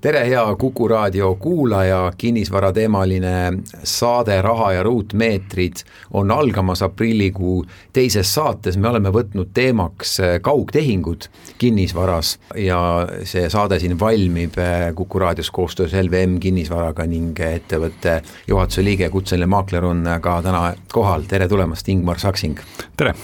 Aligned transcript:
tere, 0.00 0.24
hea 0.28 0.56
Kuku 0.58 0.88
raadio 0.88 1.34
kuulaja, 1.34 2.12
kinnisvarateemaline 2.18 3.52
saade 3.84 4.42
Raha 4.42 4.72
ja 4.72 4.82
ruutmeetrid 4.82 5.82
on 6.12 6.30
algamas 6.30 6.82
aprillikuu 6.82 7.64
teises 7.92 8.34
saates, 8.34 8.76
me 8.76 8.88
oleme 8.88 9.12
võtnud 9.12 9.52
teemaks 9.54 10.16
kaugtehingud 10.42 11.28
kinnisvaras 11.58 12.38
ja 12.56 12.80
see 13.24 13.48
saade 13.52 13.80
siin 13.80 13.98
valmib 14.00 14.56
Kuku 14.94 15.18
raadios 15.18 15.50
koostöös 15.50 15.94
LVM 15.94 16.38
kinnisvaraga 16.40 17.06
ning 17.06 17.40
ettevõtte 17.40 18.20
juhatuse 18.48 18.84
liige, 18.84 19.10
kutseline 19.10 19.50
maakler 19.50 19.84
on 19.84 20.08
ka 20.20 20.40
täna 20.42 20.64
kohal, 20.92 21.28
tere 21.28 21.48
tulemast, 21.48 21.88
Ingmar 21.88 22.18
Saksing! 22.18 22.58
tere! 22.96 23.14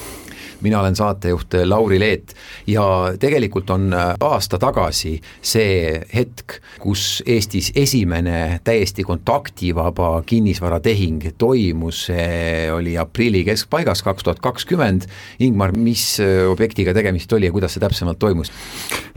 Mina 0.63 0.81
olen 0.81 0.97
saatejuht 0.97 1.55
Lauri 1.65 2.01
Leet 2.01 2.35
ja 2.67 2.85
tegelikult 3.21 3.71
on 3.71 3.91
aasta 3.95 4.59
tagasi 4.59 5.17
see 5.43 6.01
hetk, 6.15 6.59
kus 6.81 7.23
Eestis 7.27 7.73
esimene 7.77 8.61
täiesti 8.65 9.05
kontaktivaba 9.05 10.23
kinnisvaratehing 10.27 11.33
toimus, 11.39 12.07
see 12.11 12.71
oli 12.73 12.97
aprilli 12.99 13.45
keskpaigas, 13.47 14.03
kaks 14.07 14.27
tuhat 14.27 14.41
kakskümmend. 14.45 15.09
Ingmar, 15.41 15.75
mis 15.77 16.17
objektiga 16.51 16.95
tegemist 16.97 17.33
oli 17.33 17.51
ja 17.51 17.55
kuidas 17.55 17.77
see 17.77 17.85
täpsemalt 17.85 18.19
toimus? 18.19 18.53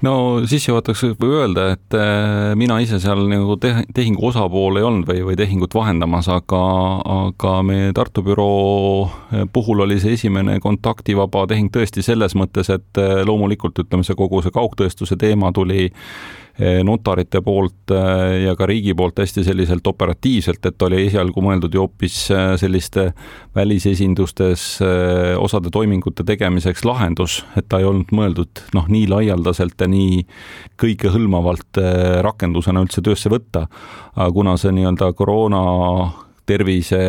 no 0.05 0.13
sissejuhatuseks 0.47 1.17
võib 1.19 1.25
öelda, 1.27 1.65
et 1.75 1.95
äh, 1.97 2.53
mina 2.59 2.79
ise 2.83 2.99
seal 3.03 3.25
nagu 3.29 3.57
te-, 3.61 3.83
tehingu 3.95 4.29
osapool 4.29 4.79
ei 4.79 4.85
olnud 4.87 5.07
või, 5.09 5.23
või 5.27 5.37
tehingut 5.39 5.75
vahendamas, 5.75 6.29
aga, 6.31 6.61
aga 7.15 7.55
meie 7.67 7.91
Tartu 7.95 8.23
büroo 8.23 9.09
puhul 9.53 9.83
oli 9.85 9.99
see 9.99 10.15
esimene 10.15 10.59
kontaktivaba 10.63 11.28
vaba 11.29 11.47
tehing 11.49 11.69
tõesti 11.73 12.03
selles 12.05 12.35
mõttes, 12.37 12.69
et 12.73 12.99
äh, 12.99 13.21
loomulikult 13.27 13.79
ütleme, 13.83 14.05
see 14.05 14.17
kogu 14.17 14.41
see 14.43 14.53
kaugtõestuse 14.53 15.17
teema 15.19 15.51
tuli 15.55 15.87
äh, 15.89 16.79
notarite 16.85 17.41
poolt 17.45 17.93
äh, 17.93 18.45
ja 18.45 18.55
ka 18.59 18.67
riigi 18.69 18.95
poolt 18.97 19.21
hästi 19.21 19.43
selliselt 19.47 19.87
operatiivselt, 19.87 20.65
et 20.65 20.87
oli 20.87 21.03
esialgu 21.07 21.43
mõeldud 21.45 21.75
ju 21.75 21.85
hoopis 21.85 22.17
selliste 22.61 23.09
välisesindustes 23.55 24.65
osade 25.39 25.71
toimingute 25.73 26.25
tegemiseks 26.27 26.85
lahendus, 26.87 27.43
et 27.57 27.67
ta 27.69 27.79
ei 27.79 27.87
olnud 27.89 28.13
mõeldud 28.15 28.63
noh, 28.75 28.87
nii 28.91 29.07
laialdaselt 29.11 29.79
ja 29.79 29.89
nii 29.89 30.23
kõikehõlmavalt 30.79 31.81
rakendusena 32.25 32.83
üldse 32.83 33.03
töösse 33.05 33.31
võtta. 33.31 33.67
aga 34.15 34.31
kuna 34.33 34.57
see 34.57 34.73
nii-öelda 34.75 35.13
koroona 35.17 35.63
tervise, 36.49 36.99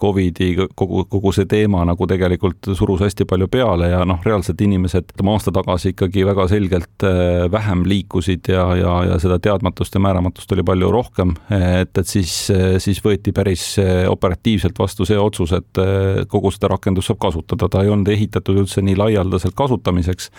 Covidi, 0.00 0.50
kogu, 0.74 1.04
kogu 1.10 1.32
see 1.34 1.46
teema 1.50 1.84
nagu 1.86 2.06
tegelikult 2.10 2.70
surus 2.76 3.02
hästi 3.04 3.26
palju 3.28 3.48
peale 3.52 3.90
ja 3.92 4.02
noh, 4.08 4.20
reaalselt 4.26 4.60
inimesed 4.64 5.12
ütleme 5.12 5.34
aasta 5.34 5.52
tagasi 5.54 5.92
ikkagi 5.94 6.24
väga 6.26 6.48
selgelt 6.50 7.06
äh, 7.06 7.46
vähem 7.52 7.84
liikusid 7.88 8.50
ja, 8.52 8.64
ja, 8.78 8.96
ja 9.12 9.20
seda 9.22 9.38
teadmatust 9.42 9.94
ja 9.94 10.02
määramatust 10.02 10.52
oli 10.56 10.66
palju 10.66 10.90
rohkem, 10.94 11.36
et, 11.54 11.92
et 11.92 12.10
siis, 12.10 12.34
siis 12.82 13.02
võeti 13.04 13.34
päris 13.36 13.70
äh, 13.82 14.04
operatiivselt 14.10 14.78
vastu 14.78 15.06
see 15.08 15.18
otsus, 15.20 15.54
et 15.58 15.82
äh, 15.82 16.24
kogu 16.30 16.52
seda 16.54 16.72
rakendust 16.74 17.12
saab 17.12 17.22
kasutada, 17.28 17.70
ta 17.70 17.84
ei 17.84 17.94
olnud 17.94 18.10
ehitatud 18.12 18.64
üldse 18.64 18.82
nii 18.84 18.98
laialdaselt 18.98 19.56
kasutamiseks 19.58 20.30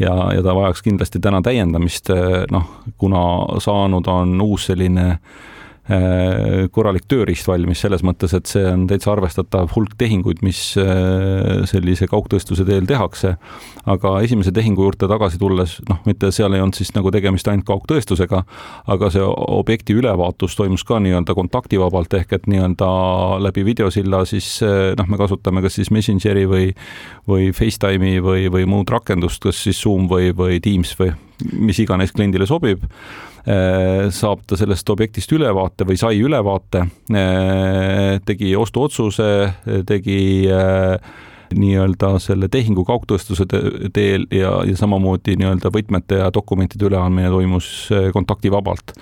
ja, 0.00 0.14
ja 0.32 0.42
ta 0.44 0.56
vajaks 0.56 0.84
kindlasti 0.84 1.20
täna 1.22 1.42
täiendamist, 1.44 2.10
noh, 2.50 2.68
kuna 2.98 3.24
saanud 3.62 4.08
on 4.08 4.38
uus 4.40 4.70
selline 4.70 5.18
korralik 5.82 7.08
tööriist 7.10 7.48
valmis, 7.50 7.80
selles 7.82 8.04
mõttes, 8.06 8.30
et 8.36 8.46
see 8.46 8.62
on 8.70 8.84
täitsa 8.86 9.10
arvestatav 9.16 9.72
hulk 9.74 9.96
tehinguid, 9.98 10.38
mis 10.46 10.60
äh, 10.78 11.64
sellise 11.66 12.06
kaugtõestuse 12.06 12.62
teel 12.68 12.86
tehakse. 12.86 13.34
aga 13.82 14.12
esimese 14.22 14.52
tehingu 14.54 14.84
juurde 14.84 15.08
tagasi 15.10 15.40
tulles, 15.40 15.80
noh, 15.88 15.98
mitte 16.06 16.30
seal 16.30 16.54
ei 16.54 16.62
olnud 16.62 16.78
siis 16.78 16.92
nagu 16.94 17.10
tegemist 17.10 17.48
ainult 17.50 17.66
kaugtõestusega, 17.66 18.44
aga 18.94 19.10
see 19.10 19.24
objekti 19.26 19.96
ülevaatus 19.98 20.54
toimus 20.54 20.84
ka 20.86 21.00
nii-öelda 21.02 21.34
kontaktivabalt 21.34 22.14
ehk 22.14 22.36
et 22.38 22.46
nii-öelda 22.46 22.92
läbi 23.42 23.66
videosilla 23.66 24.22
siis 24.24 24.60
äh, 24.62 24.94
noh, 24.98 25.10
me 25.10 25.18
kasutame 25.18 25.64
kas 25.66 25.80
siis 25.80 25.90
Messengeri 25.90 26.46
või, 26.46 26.70
või 27.26 27.50
Facetime'i 27.50 28.22
või, 28.22 28.46
või 28.54 28.70
muud 28.70 28.94
rakendust, 28.94 29.42
kas 29.42 29.64
siis 29.66 29.82
Zoom 29.82 30.06
või, 30.06 30.30
või 30.30 30.62
Teams 30.62 30.94
või 31.00 31.10
mis 31.58 31.82
iganes 31.82 32.14
kliendile 32.14 32.46
sobib 32.46 32.86
Äh, 32.86 33.31
saab 33.42 34.44
ta 34.46 34.56
sellest 34.58 34.90
objektist 34.94 35.32
ülevaate 35.34 35.86
või 35.88 35.96
sai 35.98 36.20
ülevaate, 36.22 36.84
äh, 37.10 38.20
tegi 38.26 38.52
ostuotsuse, 38.56 39.26
tegi 39.88 40.46
äh, 40.46 40.94
nii-öelda 41.52 42.14
selle 42.22 42.48
tehingu 42.48 42.84
kaugtõestuse 42.88 43.44
teel 43.92 44.28
ja, 44.32 44.54
ja 44.64 44.76
samamoodi 44.78 45.34
nii-öelda 45.40 45.72
võtmete 45.74 46.22
ja 46.22 46.30
dokumentide 46.34 46.86
üleandmine 46.88 47.28
toimus 47.34 47.68
kontaktivabalt 48.14 48.94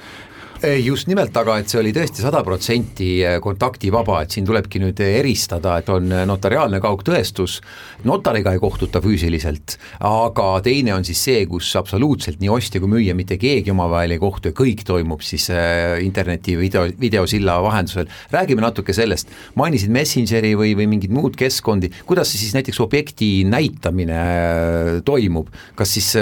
just 0.60 1.08
nimelt, 1.08 1.32
aga 1.40 1.54
et 1.60 1.70
see 1.72 1.78
oli 1.80 1.90
tõesti 1.96 2.20
sada 2.20 2.42
protsenti 2.44 3.08
eh, 3.24 3.38
kontaktivaba, 3.40 4.18
et 4.20 4.34
siin 4.34 4.44
tulebki 4.44 4.80
nüüd 4.82 4.98
eristada, 5.00 5.78
et 5.80 5.88
on 5.88 6.10
notariaalne 6.28 6.80
kaugtõestus, 6.84 7.58
notariga 8.04 8.52
ei 8.52 8.60
kohtuta 8.60 9.00
füüsiliselt, 9.00 9.78
aga 10.04 10.48
teine 10.64 10.92
on 10.92 11.06
siis 11.06 11.22
see, 11.24 11.46
kus 11.48 11.70
absoluutselt 11.80 12.42
nii 12.42 12.50
ostja 12.52 12.82
kui 12.82 12.92
müüja, 12.92 13.14
mitte 13.16 13.38
keegi 13.40 13.72
omavahel 13.72 14.12
ei 14.16 14.20
kohtu 14.20 14.52
ja 14.52 14.56
kõik 14.58 14.84
toimub 14.84 15.24
siis 15.24 15.48
eh, 15.54 15.96
interneti 16.04 16.58
video, 16.60 16.84
videosilla 17.00 17.56
vahendusel. 17.64 18.10
räägime 18.32 18.60
natuke 18.60 18.92
sellest, 18.96 19.32
mainisid 19.56 19.92
Messengeri 19.96 20.52
või, 20.60 20.74
või 20.76 20.90
mingid 20.92 21.14
muud 21.14 21.40
keskkondi, 21.40 21.88
kuidas 22.04 22.34
siis 22.36 22.52
näiteks 22.58 22.82
objekti 22.84 23.30
näitamine 23.48 24.20
eh, 24.20 24.92
toimub, 25.08 25.48
kas 25.78 25.96
siis 25.96 26.12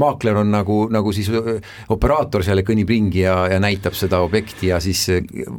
maakler 0.00 0.40
on 0.40 0.50
nagu, 0.54 0.80
nagu 0.92 1.12
siis 1.12 1.28
operaator 1.92 2.44
seal 2.46 2.64
kõnnib 2.64 2.88
ringi 2.88 3.26
ja, 3.26 3.36
ja 3.52 3.60
näitab 3.60 3.81
näitab 3.82 3.98
seda 3.98 4.22
objekti 4.22 4.70
ja 4.70 4.78
siis 4.80 5.08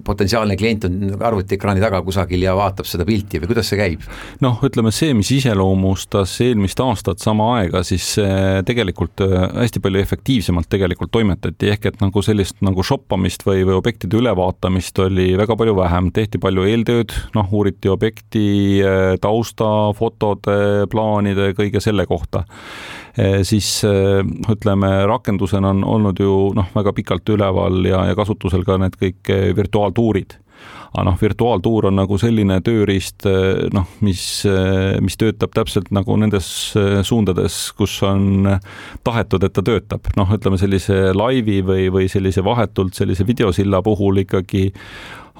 potentsiaalne 0.06 0.56
klient 0.58 0.88
on 0.88 1.18
arvutiekraani 1.20 1.84
taga 1.84 2.00
kusagil 2.06 2.46
ja 2.46 2.56
vaatab 2.56 2.88
seda 2.88 3.04
pilti 3.06 3.42
või 3.44 3.52
kuidas 3.52 3.68
see 3.72 3.80
käib? 3.80 4.08
noh, 4.44 4.62
ütleme 4.64 4.94
see, 4.96 5.12
mis 5.18 5.32
iseloomustas 5.36 6.38
eelmist 6.46 6.80
aastat 6.80 7.20
sama 7.20 7.50
aega, 7.58 7.84
siis 7.84 8.14
tegelikult 8.66 9.26
eh, 9.26 9.36
hästi 9.64 9.82
palju 9.84 10.02
efektiivsemalt 10.04 10.70
tegelikult 10.72 11.12
toimetati, 11.12 11.74
ehk 11.74 11.92
et 11.92 12.02
nagu 12.04 12.24
sellist 12.24 12.64
nagu 12.64 12.86
shoppamist 12.86 13.44
või, 13.48 13.66
või 13.68 13.78
objektide 13.82 14.20
ülevaatamist 14.22 15.04
oli 15.04 15.34
väga 15.40 15.58
palju 15.60 15.76
vähem, 15.78 16.12
tehti 16.16 16.40
palju 16.44 16.68
eeltööd, 16.72 17.16
noh, 17.36 17.52
uuriti 17.52 17.92
objekti 17.92 18.48
eh, 18.80 19.14
tausta, 19.22 19.70
fotode, 19.98 20.88
plaanide, 20.92 21.52
kõige 21.58 21.84
selle 21.84 22.08
kohta 22.08 22.46
Eh, 23.14 23.44
siis 23.46 23.84
ütleme, 24.50 24.88
rakendusena 25.06 25.70
on 25.70 25.84
olnud 25.86 26.18
ju 26.18 26.50
noh, 26.58 26.72
väga 26.74 26.96
pikalt 26.98 27.30
üleval 27.30 27.86
ja, 27.86 28.00
ja 28.10 28.13
kasutusel 28.18 28.66
ka 28.68 28.80
need 28.82 28.98
kõik 29.00 29.34
eh, 29.34 29.52
virtuaaltuurid 29.58 30.40
aga 30.94 31.04
noh, 31.08 31.16
virtuaaltuur 31.20 31.88
on 31.90 31.98
nagu 31.98 32.18
selline 32.22 32.60
tööriist, 32.64 33.26
noh, 33.74 33.88
mis, 34.06 34.22
mis 35.02 35.18
töötab 35.20 35.52
täpselt 35.58 35.90
nagu 35.92 36.16
nendes 36.22 36.48
suundades, 37.04 37.58
kus 37.76 37.96
on 38.06 38.46
tahetud, 39.04 39.44
et 39.44 39.56
ta 39.58 39.64
töötab. 39.66 40.12
noh, 40.16 40.30
ütleme 40.38 40.60
sellise 40.62 41.00
laivi 41.18 41.64
või, 41.66 41.90
või 41.92 42.06
sellise 42.14 42.46
vahetult 42.46 42.94
sellise 42.94 43.26
videosilla 43.28 43.82
puhul 43.82 44.22
ikkagi 44.22 44.70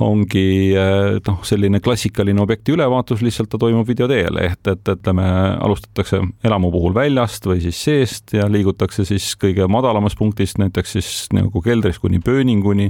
ongi 0.02 0.74
eh, 0.74 1.20
noh, 1.22 1.42
selline 1.46 1.78
klassikaline 1.84 2.42
objekti 2.42 2.74
ülevaatus, 2.74 3.22
lihtsalt 3.22 3.52
ta 3.52 3.60
toimub 3.62 3.86
video 3.86 4.08
teel, 4.10 4.40
et, 4.42 4.62
et 4.66 4.90
ütleme, 4.90 5.26
alustatakse 5.62 6.18
elamu 6.46 6.72
puhul 6.74 6.96
väljast 6.98 7.46
või 7.46 7.60
siis 7.62 7.78
seest 7.86 8.34
ja 8.34 8.48
liigutakse 8.50 9.06
siis 9.06 9.36
kõige 9.38 9.68
madalamast 9.70 10.18
punktist, 10.18 10.58
näiteks 10.62 10.96
siis 10.98 11.10
nagu 11.36 11.62
keldrist 11.62 12.02
kuni 12.02 12.18
pööninguni. 12.24 12.90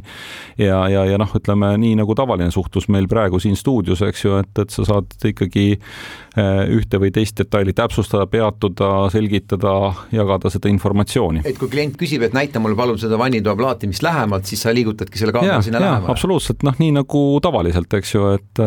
ja, 0.57 0.79
ja, 0.87 1.03
ja 1.09 1.19
noh, 1.19 1.33
ütleme 1.35 1.73
nii 1.81 1.97
nagu 1.99 2.15
tavaline 2.15 2.51
suhtlus 2.55 2.87
meil 2.87 3.09
praegu 3.11 3.41
siin 3.43 3.59
stuudios, 3.59 4.01
eks 4.07 4.23
ju, 4.23 4.39
et, 4.39 4.63
et 4.63 4.71
sa 4.71 4.87
saad 4.87 5.27
ikkagi 5.27 5.65
eh, 5.75 6.63
ühte 6.71 7.03
või 7.03 7.11
teist 7.11 7.35
detaili 7.41 7.75
täpsustada, 7.75 8.29
peatuda, 8.31 8.93
selgitada, 9.11 9.75
jagada 10.15 10.53
seda 10.53 10.71
informatsiooni. 10.71 11.43
et 11.43 11.59
kui 11.59 11.67
klient 11.67 11.99
küsib, 11.99 12.23
et 12.23 12.37
näita 12.37 12.63
mulle 12.63 12.79
palun 12.79 13.01
seda 13.01 13.19
vannitoa 13.19 13.59
plaati, 13.59 13.91
mis 13.91 13.99
lähemalt, 14.05 14.47
siis 14.47 14.63
sa 14.63 14.71
liigutadki 14.71 15.19
selle 15.19 15.35
kaamera 15.35 15.59
sinna 15.65 15.83
lähemale? 15.83 16.11
absoluutselt, 16.15 16.63
noh, 16.63 16.79
nii 16.79 16.92
nagu 16.95 17.21
tavaliselt, 17.43 17.93
eks 17.97 18.13
ju, 18.15 18.25
et, 18.37 18.61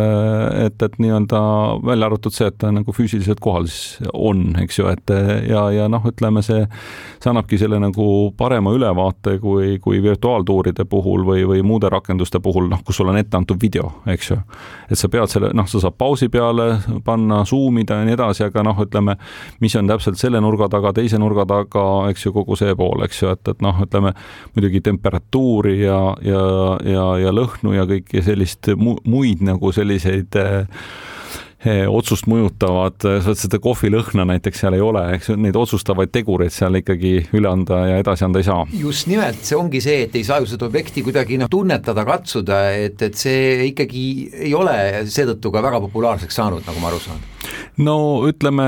et, 0.67 0.83
et 0.83 0.99
nii-öelda 1.03 1.41
välja 1.87 2.09
arvatud 2.09 2.35
see, 2.35 2.49
et 2.51 2.59
ta 2.61 2.71
nagu 2.75 2.95
füüsiliselt 2.95 3.41
kohal 3.43 3.69
siis 3.71 4.09
on, 4.13 4.49
eks 4.63 4.81
ju, 4.81 4.89
et 4.91 5.13
ja, 5.49 5.67
ja 5.75 5.87
noh, 5.93 6.05
ütleme 6.09 6.43
see, 6.47 6.65
see 7.23 7.31
annabki 7.31 7.59
selle 7.61 7.79
nagu 7.83 8.07
parema 8.39 8.73
ülevaate 8.77 9.37
kui, 9.43 9.77
kui 9.83 10.01
virtuaaltuuride 10.05 10.87
puhul 10.91 11.25
või, 11.27 11.45
või 11.49 11.63
muude 11.67 11.91
rakenduste 11.93 12.41
puhul, 12.43 12.69
noh, 12.73 12.83
kus 12.87 13.01
sul 13.01 13.11
on 13.13 13.19
ette 13.21 13.39
antud 13.39 13.61
video, 13.63 13.91
eks 14.11 14.31
ju. 14.33 14.39
et 14.91 14.99
sa 14.99 15.11
pead 15.13 15.33
selle, 15.33 15.53
noh, 15.57 15.69
sa 15.71 15.83
saad 15.83 15.97
pausi 15.99 16.29
peale 16.33 16.69
panna, 17.05 17.43
zoom 17.49 17.81
ida 17.83 18.01
ja 18.01 18.09
nii 18.09 18.17
edasi, 18.17 18.47
aga 18.47 18.65
noh, 18.67 18.83
ütleme, 18.87 19.17
mis 19.65 19.77
on 19.79 19.91
täpselt 19.91 20.21
selle 20.21 20.41
nurga 20.45 20.69
taga, 20.73 20.93
teise 20.97 21.21
nurga 21.23 21.47
taga, 21.49 21.87
eks 22.11 22.27
ju, 22.27 22.35
kogu 22.37 22.59
see 22.59 22.75
pool, 22.79 23.05
eks 23.07 23.23
ju, 23.23 23.33
et, 23.37 23.55
et 23.55 23.65
noh, 23.65 23.83
ütleme 23.87 24.13
muidugi 24.55 24.83
temperatuuri 24.85 25.79
ja, 25.83 26.01
ja, 26.25 26.45
ja, 26.87 27.07
ja 27.27 27.35
lõhnu 27.35 27.75
ja 27.77 27.87
kõiki 27.89 28.16
sellist 28.25 28.73
mu, 28.77 28.97
muid 29.09 29.43
nagu 29.45 29.73
selliseid 29.75 30.39
eh, 30.41 30.81
eh, 31.67 31.85
otsust 31.91 32.29
mõjutavad, 32.31 33.07
seda 33.27 33.61
kohvilõhna 33.63 34.27
näiteks 34.33 34.65
seal 34.65 34.79
ei 34.79 34.85
ole, 34.85 35.05
eks 35.17 35.33
neid 35.37 35.59
otsustavaid 35.59 36.13
tegureid 36.15 36.55
seal 36.55 36.81
ikkagi 36.81 37.15
üle 37.37 37.51
anda 37.51 37.83
ja 37.91 38.01
edasi 38.03 38.27
anda 38.29 38.43
ei 38.43 38.49
saa. 38.49 38.67
just 38.81 39.11
nimelt, 39.11 39.43
see 39.45 39.59
ongi 39.59 39.83
see, 39.85 40.05
et 40.09 40.19
ei 40.19 40.27
saa 40.27 40.41
ju 40.43 40.51
seda 40.51 40.69
objekti 40.71 41.05
kuidagi 41.07 41.41
noh, 41.43 41.51
tunnetada, 41.53 42.07
katsuda, 42.09 42.61
et, 42.87 43.01
et 43.03 43.17
see 43.19 43.71
ikkagi 43.73 44.05
ei 44.49 44.55
ole 44.55 44.77
seetõttu 45.05 45.55
ka 45.55 45.65
väga 45.65 45.83
populaarseks 45.89 46.43
saanud, 46.43 46.67
nagu 46.69 46.83
ma 46.83 46.93
aru 46.93 47.03
saan 47.09 47.25
no 47.83 47.97
ütleme, 48.29 48.67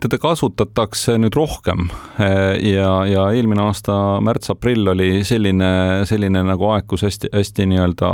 teda 0.00 0.18
kasutatakse 0.20 1.16
nüüd 1.20 1.36
rohkem. 1.36 1.88
Ja, 2.18 2.90
ja 3.08 3.26
eelmine 3.32 3.62
aasta 3.64 3.94
märts-aprill 4.24 4.90
oli 4.92 5.22
selline, 5.26 5.70
selline 6.08 6.42
nagu 6.46 6.68
aeg, 6.74 6.86
kus 6.90 7.04
hästi-hästi 7.06 7.68
nii-öelda 7.70 8.10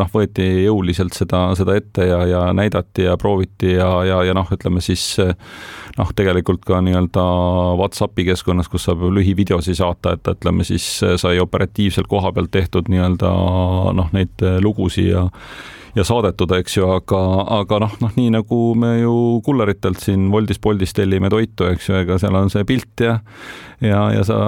noh, 0.00 0.10
võeti 0.12 0.46
jõuliselt 0.66 1.16
seda, 1.16 1.48
seda 1.58 1.76
ette 1.78 2.08
ja, 2.10 2.20
ja 2.28 2.42
näidati 2.56 3.06
ja 3.08 3.16
prooviti 3.20 3.76
ja, 3.76 3.90
ja, 4.08 4.22
ja 4.28 4.36
noh, 4.36 4.50
ütleme 4.52 4.82
siis 4.84 5.06
noh, 5.20 6.12
tegelikult 6.16 6.64
ka 6.66 6.82
nii-öelda 6.84 7.24
Whatsappi 7.80 8.26
keskkonnas, 8.28 8.68
kus 8.72 8.88
saab 8.88 9.06
lühivideosi 9.16 9.76
saata, 9.78 10.16
et 10.16 10.34
ütleme 10.36 10.66
siis 10.68 10.86
sai 11.20 11.40
operatiivselt 11.42 12.10
koha 12.10 12.34
pealt 12.36 12.52
tehtud 12.54 12.92
nii-öelda 12.92 13.32
noh, 13.96 14.12
neid 14.16 14.44
lugusid 14.64 15.12
ja 15.14 15.26
ja 15.96 16.04
saadetud, 16.04 16.52
eks 16.58 16.76
ju, 16.76 16.86
aga, 16.92 17.20
aga 17.60 17.80
noh, 17.86 17.94
noh 18.02 18.16
nii 18.18 18.32
nagu 18.34 18.60
me 18.78 18.92
ju 19.00 19.14
kulleritelt 19.46 20.02
siin 20.02 20.28
Woldist, 20.32 20.60
Boltist 20.64 20.96
tellime 20.98 21.30
toitu, 21.32 21.70
eks 21.70 21.88
ju, 21.88 21.96
ega 22.02 22.18
seal 22.20 22.36
on 22.36 22.52
see 22.52 22.66
pilt 22.68 23.04
ja 23.04 23.16
ja, 23.80 24.02
ja 24.12 24.24
sa, 24.24 24.38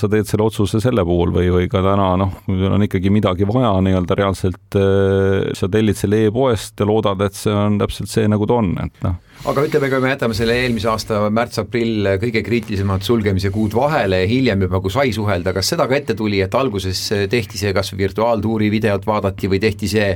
sa 0.00 0.08
teed 0.12 0.28
selle 0.28 0.46
otsuse 0.46 0.80
selle 0.82 1.04
puhul 1.06 1.32
või, 1.34 1.50
või 1.52 1.68
ka 1.72 1.82
täna 1.84 2.10
noh, 2.20 2.34
kui 2.46 2.58
sul 2.60 2.72
on 2.76 2.86
ikkagi 2.86 3.12
midagi 3.12 3.48
vaja 3.48 3.74
nii-öelda 3.84 4.18
reaalselt, 4.20 4.78
äh, 4.80 5.52
sa 5.56 5.68
tellid 5.72 6.00
selle 6.00 6.24
e-poest 6.28 6.80
ja 6.80 6.88
loodad, 6.88 7.24
et 7.24 7.36
see 7.36 7.54
on 7.54 7.78
täpselt 7.80 8.12
see, 8.12 8.28
nagu 8.30 8.48
ta 8.48 8.60
on, 8.60 8.74
et 8.84 9.06
noh 9.06 9.20
aga 9.44 9.64
ütleme, 9.66 9.90
kui 9.92 10.00
me 10.00 10.12
jätame 10.14 10.36
selle 10.36 10.56
eelmise 10.62 10.88
aasta 10.92 11.20
märts-aprill 11.34 12.14
kõige 12.22 12.42
kriitilisemad 12.46 13.04
sulgemise 13.04 13.50
kuud 13.54 13.76
vahele 13.76 14.22
ja 14.22 14.28
hiljem 14.30 14.66
juba, 14.66 14.80
kui 14.84 14.92
sai 14.94 15.12
suhelda, 15.16 15.52
kas 15.56 15.74
seda 15.74 15.88
ka 15.90 15.98
ette 15.98 16.16
tuli, 16.18 16.40
et 16.44 16.54
alguses 16.54 17.00
tehti 17.30 17.60
see 17.60 17.74
kas 17.76 17.92
virtuaaltuuri 17.98 18.70
videot 18.72 19.06
vaadati 19.06 19.50
või 19.52 19.60
tehti 19.62 19.90
see 19.90 20.10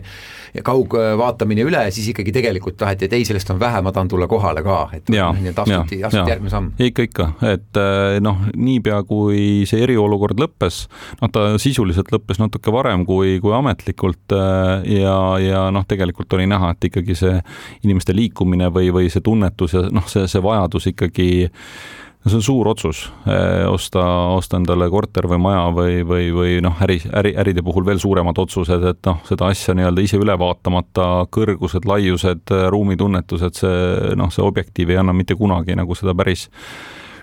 kaugvaatamine 0.65 1.65
üle, 1.67 1.82
siis 1.94 2.09
ikkagi 2.12 2.32
tegelikult 2.35 2.79
taheti, 2.81 3.09
et 3.09 3.17
ei, 3.19 3.26
sellest 3.29 3.50
on 3.53 3.61
vähe, 3.61 3.82
ma 3.85 3.93
tahan 3.94 4.09
tulla 4.09 4.29
kohale 4.31 4.62
ka, 4.65 4.79
et 4.97 5.11
ja, 5.12 5.29
astuti, 5.31 6.00
astuti 6.05 6.32
järgmine 6.32 6.53
samm. 6.53 6.71
ikka, 6.88 7.06
ikka, 7.09 7.29
et 7.50 7.81
eh, 7.81 8.19
noh, 8.25 8.41
niipea 8.56 9.03
kui 9.09 9.67
see 9.69 9.82
eriolukord 9.85 10.41
lõppes, 10.41 10.81
noh, 11.23 11.32
ta 11.35 11.44
sisuliselt 11.61 12.12
lõppes 12.14 12.41
natuke 12.41 12.73
varem 12.75 13.05
kui, 13.09 13.37
kui 13.44 13.55
ametlikult 13.56 14.37
eh, 14.37 14.88
ja, 15.03 15.19
ja 15.43 15.67
noh, 15.75 15.87
tegelikult 15.88 16.38
oli 16.38 16.49
näha, 16.50 16.73
et 16.75 16.88
ikkagi 16.91 17.19
see 17.19 17.37
inimeste 17.85 18.17
liikumine 18.17 18.73
või, 18.75 18.93
või 18.94 19.07
see 19.12 19.25
tunnetus 19.25 19.75
ja 19.76 19.87
noh, 19.93 20.06
see, 20.10 20.26
see 20.31 20.43
vajadus 20.44 20.90
ikkagi 20.93 21.28
no 22.25 22.31
see 22.31 22.38
on 22.38 22.43
suur 22.43 22.69
otsus 22.69 23.02
eh, 23.26 23.64
osta, 23.69 24.02
osta 24.34 24.58
endale 24.58 24.88
korter 24.90 25.28
või 25.31 25.40
maja 25.43 25.64
või, 25.75 26.02
või, 26.06 26.28
või 26.34 26.58
noh, 26.64 26.76
äri, 26.84 26.99
äri, 27.20 27.34
äride 27.38 27.62
puhul 27.64 27.87
veel 27.87 28.00
suuremad 28.02 28.38
otsused, 28.43 28.84
et 28.90 29.00
noh, 29.06 29.20
seda 29.28 29.50
asja 29.52 29.75
nii-öelda 29.78 30.05
ise 30.05 30.20
üle 30.20 30.34
vaatamata, 30.38 31.08
kõrgused, 31.34 31.88
laiused, 31.88 32.55
ruumitunnetused, 32.75 33.60
see 33.62 34.14
noh, 34.19 34.32
see 34.34 34.44
objektiiv 34.44 34.94
ei 34.94 35.00
anna 35.00 35.14
mitte 35.16 35.38
kunagi 35.38 35.78
nagu 35.78 35.96
seda 35.99 36.16
päris 36.19 36.49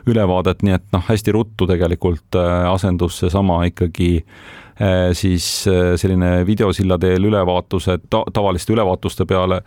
ülevaadet, 0.06 0.62
nii 0.64 0.76
et 0.78 0.86
noh, 0.94 1.04
hästi 1.06 1.34
ruttu 1.36 1.68
tegelikult 1.70 2.40
eh, 2.40 2.54
asendus 2.72 3.20
seesama 3.24 3.64
ikkagi 3.72 4.14
eh, 4.22 5.10
siis 5.18 5.50
selline 5.66 6.38
videosilla 6.48 7.00
teel 7.02 7.28
ülevaatused 7.32 8.08
ta, 8.10 8.24
tavaliste 8.34 8.74
ülevaatuste 8.78 9.28
peale 9.28 9.60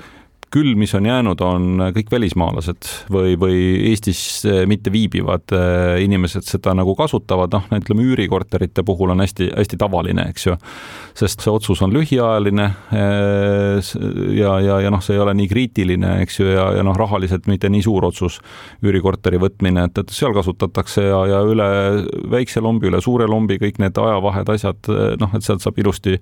küll, 0.50 0.74
mis 0.80 0.94
on 0.96 1.06
jäänud, 1.06 1.40
on 1.44 1.82
kõik 1.92 2.10
välismaalased 2.12 2.88
või, 3.12 3.34
või 3.40 3.58
Eestis 3.90 4.20
mitte 4.68 4.92
viibivad 4.92 5.52
eh, 5.52 6.02
inimesed 6.04 6.46
seda 6.48 6.72
nagu 6.76 6.94
kasutavad, 6.96 7.52
noh, 7.52 7.66
ütleme 7.76 8.06
üürikorterite 8.06 8.84
puhul 8.86 9.12
on 9.12 9.20
hästi-hästi 9.24 9.78
tavaline, 9.80 10.28
eks 10.32 10.46
ju. 10.46 10.56
sest 11.18 11.44
see 11.44 11.52
otsus 11.52 11.82
on 11.84 11.92
lühiajaline 11.92 12.68
eh, 12.96 13.90
ja, 14.38 14.54
ja, 14.64 14.78
ja 14.86 14.92
noh, 14.94 15.02
see 15.04 15.18
ei 15.18 15.22
ole 15.24 15.34
nii 15.36 15.50
kriitiline, 15.50 16.14
eks 16.24 16.40
ju, 16.40 16.48
ja, 16.54 16.70
ja 16.78 16.86
noh, 16.86 16.96
rahaliselt 16.96 17.48
mitte 17.50 17.68
nii 17.68 17.84
suur 17.84 18.08
otsus, 18.08 18.40
üürikorteri 18.84 19.40
võtmine, 19.42 19.84
et, 19.90 20.00
et 20.00 20.16
seal 20.16 20.32
kasutatakse 20.36 21.04
ja, 21.10 21.20
ja 21.34 21.42
üle 21.44 21.68
väikse 22.32 22.64
lombi, 22.64 22.88
üle 22.88 23.02
suure 23.04 23.28
lombi 23.28 23.60
kõik 23.60 23.82
need 23.84 24.00
ajavahed, 24.00 24.54
asjad, 24.56 24.92
noh, 25.20 25.36
et 25.36 25.44
sealt 25.44 25.64
saab 25.64 25.76
ilusti 25.78 26.16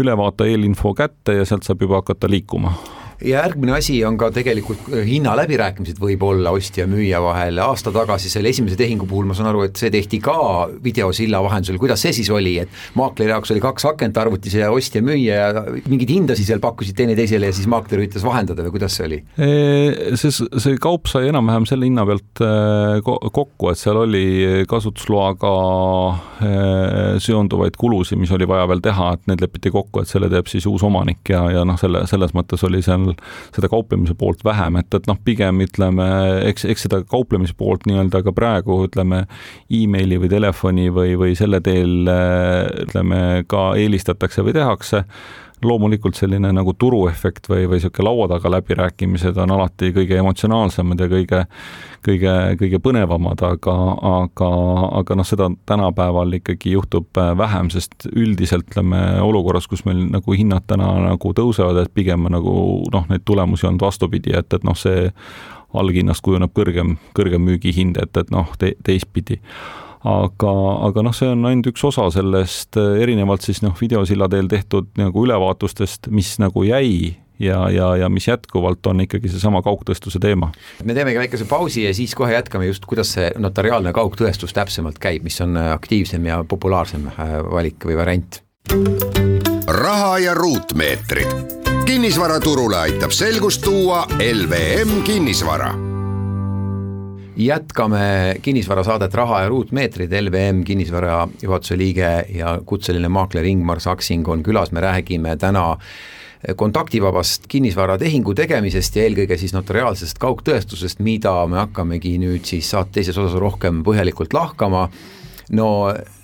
ülevaate 0.00 0.48
eelinfo 0.48 0.94
kätte 0.96 1.36
ja 1.36 1.44
sealt 1.44 1.68
saab 1.68 1.84
juba 1.84 2.00
hakata 2.00 2.30
liikuma 2.30 2.72
ja 3.20 3.42
järgmine 3.44 3.74
asi 3.76 3.98
on 4.04 4.16
ka 4.20 4.30
tegelikult 4.34 4.88
äh, 4.92 5.04
hinnaläbirääkimised 5.08 6.00
võib-olla 6.00 6.52
ostja 6.56 6.84
ja 6.84 6.90
müüja 6.90 7.20
vahel, 7.22 7.60
aasta 7.62 7.92
tagasi 7.94 8.30
selle 8.32 8.52
esimese 8.52 8.78
tehingu 8.80 9.06
puhul 9.10 9.28
ma 9.28 9.36
saan 9.36 9.50
aru, 9.52 9.64
et 9.68 9.80
see 9.80 9.92
tehti 9.92 10.20
ka 10.24 10.36
videosilla 10.84 11.42
vahendusel, 11.44 11.78
kuidas 11.82 12.02
see 12.04 12.14
siis 12.16 12.30
oli, 12.32 12.56
et 12.62 12.72
maakleri 12.98 13.34
jaoks 13.34 13.52
oli 13.54 13.62
kaks 13.64 13.88
akent 13.92 14.20
arvutis 14.20 14.56
ja 14.56 14.70
ostja-müüja 14.72 15.40
ja 15.40 15.64
mingeid 15.90 16.14
hindasid 16.14 16.48
seal 16.48 16.62
pakkusid 16.62 16.96
teineteisele 16.98 17.50
ja 17.50 17.56
siis 17.56 17.68
maakler 17.70 18.02
üritas 18.02 18.24
vahendada 18.24 18.64
või 18.66 18.76
kuidas 18.78 18.96
see 18.96 19.06
oli? 19.08 19.20
See, 19.36 20.32
see 20.32 20.80
kaup 20.80 21.10
sai 21.10 21.28
enam-vähem 21.30 21.68
selle 21.68 21.88
hinna 21.88 22.06
pealt 22.08 22.44
äh, 22.44 23.00
kokku, 23.04 23.70
et 23.72 23.80
seal 23.80 24.00
oli 24.00 24.64
kasutusloaga 24.70 25.52
äh, 26.40 27.20
seonduvaid 27.20 27.76
kulusid, 27.80 28.20
mis 28.20 28.32
oli 28.36 28.48
vaja 28.48 28.68
veel 28.70 28.82
teha, 28.84 29.12
et 29.16 29.28
need 29.30 29.44
lepiti 29.44 29.72
kokku, 29.74 30.02
et 30.02 30.10
selle 30.10 30.30
teeb 30.32 30.48
siis 30.50 30.66
uus 30.70 30.84
omanik 30.86 31.32
ja, 31.32 31.44
ja 31.52 31.66
noh, 31.68 31.78
selle, 31.80 32.06
selles 32.10 32.34
mõttes 32.36 32.64
oli 32.66 32.82
seal 32.84 33.09
seal 33.10 33.60
seda 33.60 33.70
kauplemise 33.72 34.14
poolt 34.18 34.44
vähem, 34.46 34.78
et, 34.80 34.94
et 34.94 35.06
noh, 35.10 35.18
pigem 35.24 35.60
ütleme, 35.64 36.06
eks, 36.50 36.64
eks 36.70 36.86
seda 36.86 37.02
kauplemise 37.08 37.56
poolt 37.58 37.86
nii-öelda 37.88 38.22
ka 38.26 38.34
praegu 38.36 38.82
ütleme 38.86 39.24
emaili 39.70 40.20
või 40.20 40.32
telefoni 40.32 40.88
või, 40.94 41.14
või 41.20 41.36
selle 41.38 41.60
teel 41.64 42.10
ütleme 42.86 43.44
ka 43.50 43.70
eelistatakse 43.80 44.44
või 44.46 44.56
tehakse 44.56 45.04
loomulikult 45.66 46.16
selline 46.18 46.52
nagu 46.54 46.72
turuefekt 46.78 47.48
või, 47.50 47.66
või 47.68 47.78
niisugune 47.78 48.06
laua 48.06 48.28
taga 48.30 48.52
läbirääkimised 48.56 49.36
on 49.42 49.52
alati 49.56 49.92
kõige 49.96 50.18
emotsionaalsemad 50.20 51.00
ja 51.00 51.08
kõige, 51.10 51.42
kõige, 52.06 52.34
kõige 52.60 52.80
põnevamad, 52.82 53.44
aga, 53.44 53.76
aga, 54.14 54.50
aga 55.02 55.18
noh, 55.20 55.28
seda 55.28 55.50
tänapäeval 55.68 56.38
ikkagi 56.40 56.74
juhtub 56.76 57.20
äh, 57.20 57.32
vähem, 57.38 57.70
sest 57.74 58.08
üldiselt 58.14 58.70
ütleme 58.70 59.20
olukorras, 59.22 59.66
kus 59.66 59.84
meil 59.84 60.04
nagu 60.12 60.34
hinnad 60.36 60.66
täna 60.70 60.92
nagu 61.10 61.34
tõusevad, 61.34 61.82
et 61.82 61.94
pigem 61.94 62.28
nagu 62.30 62.54
noh, 62.92 63.06
neid 63.10 63.26
tulemusi 63.26 63.66
on 63.66 63.80
vastupidi, 63.80 64.34
et, 64.38 64.52
et 64.54 64.66
noh, 64.66 64.78
see 64.78 65.10
alghinnast 65.74 66.22
kujuneb 66.26 66.54
kõrgem, 66.54 66.96
kõrgem 67.16 67.44
müügihind, 67.46 67.98
et, 68.02 68.16
et 68.16 68.30
noh 68.34 68.50
te,, 68.58 68.74
teistpidi 68.86 69.40
aga, 70.04 70.52
aga 70.88 71.04
noh, 71.04 71.16
see 71.16 71.28
on 71.30 71.44
ainult 71.48 71.70
üks 71.72 71.84
osa 71.88 72.06
sellest, 72.14 72.76
eh, 72.80 73.00
erinevalt 73.04 73.44
siis 73.44 73.62
noh, 73.64 73.74
videosilla 73.80 74.28
teel 74.32 74.48
tehtud 74.50 74.92
nagu 75.00 75.26
ülevaatustest, 75.26 76.08
mis 76.14 76.36
nagu 76.40 76.64
jäi 76.64 77.16
ja, 77.40 77.70
ja, 77.72 77.90
ja 77.96 78.08
mis 78.12 78.28
jätkuvalt 78.28 78.86
on 78.86 79.04
ikkagi 79.04 79.30
seesama 79.32 79.62
kaugtõestuse 79.64 80.20
teema. 80.22 80.52
me 80.84 80.96
teemegi 80.96 81.20
väikese 81.20 81.48
pausi 81.50 81.84
ja 81.84 81.94
siis 81.96 82.14
kohe 82.14 82.34
jätkame 82.34 82.70
just, 82.70 82.86
kuidas 82.88 83.14
see 83.16 83.30
notariaalne 83.38 83.92
kaugtõestus 83.96 84.56
täpsemalt 84.56 85.00
käib, 85.02 85.24
mis 85.26 85.40
on 85.44 85.56
aktiivsem 85.56 86.26
ja 86.26 86.42
populaarsem 86.48 87.08
äh, 87.12 87.36
valik 87.50 87.84
või 87.84 88.00
variant. 88.00 88.42
raha 89.66 90.18
ja 90.18 90.34
ruutmeetrid. 90.34 91.60
kinnisvaraturule 91.84 92.76
aitab 92.76 93.12
selgust 93.12 93.64
tuua 93.64 94.06
LVM 94.16 95.02
kinnisvara 95.04 95.99
jätkame 97.44 98.36
kinnisvarasaadet 98.42 99.14
Raha 99.14 99.42
ja 99.42 99.48
ruutmeetrid, 99.48 100.12
LVM 100.12 100.64
kinnisvara 100.64 101.28
juhatuse 101.42 101.78
liige 101.78 102.10
ja 102.34 102.58
kutseline 102.66 103.08
maakler 103.08 103.44
Ingmar 103.44 103.80
Saksing 103.80 104.28
on 104.28 104.42
külas, 104.42 104.72
me 104.72 104.80
räägime 104.80 105.36
täna 105.36 105.76
kontaktivabast 106.56 107.44
kinnisvaratehingu 107.52 108.34
tegemisest 108.34 108.96
ja 108.96 109.04
eelkõige 109.04 109.36
siis 109.40 109.52
notariaalsest 109.52 110.18
kaugtõestusest, 110.20 111.02
mida 111.04 111.34
me 111.46 111.60
hakkamegi 111.60 112.14
nüüd 112.22 112.48
siis 112.48 112.70
saate 112.72 112.96
teises 112.96 113.18
osas 113.20 113.36
rohkem 113.40 113.82
põhjalikult 113.84 114.32
lahkama 114.36 114.86
no 115.56 115.68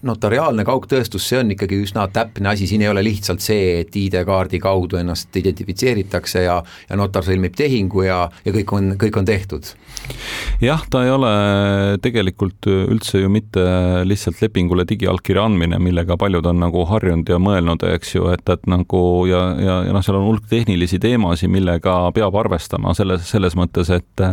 notariaalne 0.06 0.64
kaugtõestus, 0.66 1.24
see 1.26 1.40
on 1.40 1.50
ikkagi 1.54 1.78
üsna 1.82 2.06
täpne 2.12 2.52
asi, 2.52 2.68
siin 2.70 2.84
ei 2.84 2.90
ole 2.90 3.02
lihtsalt 3.04 3.42
see, 3.42 3.80
et 3.82 3.96
ID-kaardi 3.98 4.60
kaudu 4.62 5.00
ennast 5.00 5.34
identifitseeritakse 5.36 6.44
ja, 6.44 6.60
ja 6.88 6.98
notar 6.98 7.26
sõlmib 7.26 7.56
tehingu 7.58 8.06
ja, 8.06 8.20
ja 8.46 8.54
kõik 8.54 8.74
on, 8.76 8.92
kõik 9.00 9.18
on 9.18 9.28
tehtud. 9.28 9.72
jah, 10.62 10.84
ta 10.90 11.02
ei 11.04 11.12
ole 11.14 11.32
tegelikult 12.02 12.68
üldse 12.70 13.24
ju 13.24 13.30
mitte 13.32 13.64
lihtsalt 14.06 14.42
lepingule 14.44 14.86
digiallkirja 14.88 15.46
andmine, 15.48 15.80
millega 15.82 16.18
paljud 16.20 16.46
on 16.46 16.62
nagu 16.62 16.86
harjunud 16.86 17.34
ja 17.34 17.40
mõelnud, 17.42 17.86
eks 17.96 18.14
ju, 18.14 18.28
et, 18.34 18.46
et 18.52 18.70
nagu 18.70 19.00
ja, 19.30 19.42
ja, 19.58 19.80
ja 19.88 19.96
noh, 19.96 20.04
seal 20.06 20.20
on 20.20 20.28
hulk 20.30 20.46
tehnilisi 20.50 21.00
teemasid, 21.02 21.50
millega 21.50 21.98
peab 22.14 22.38
arvestama 22.38 22.94
selles, 22.94 23.26
selles 23.26 23.58
mõttes, 23.58 23.90
et 23.90 24.26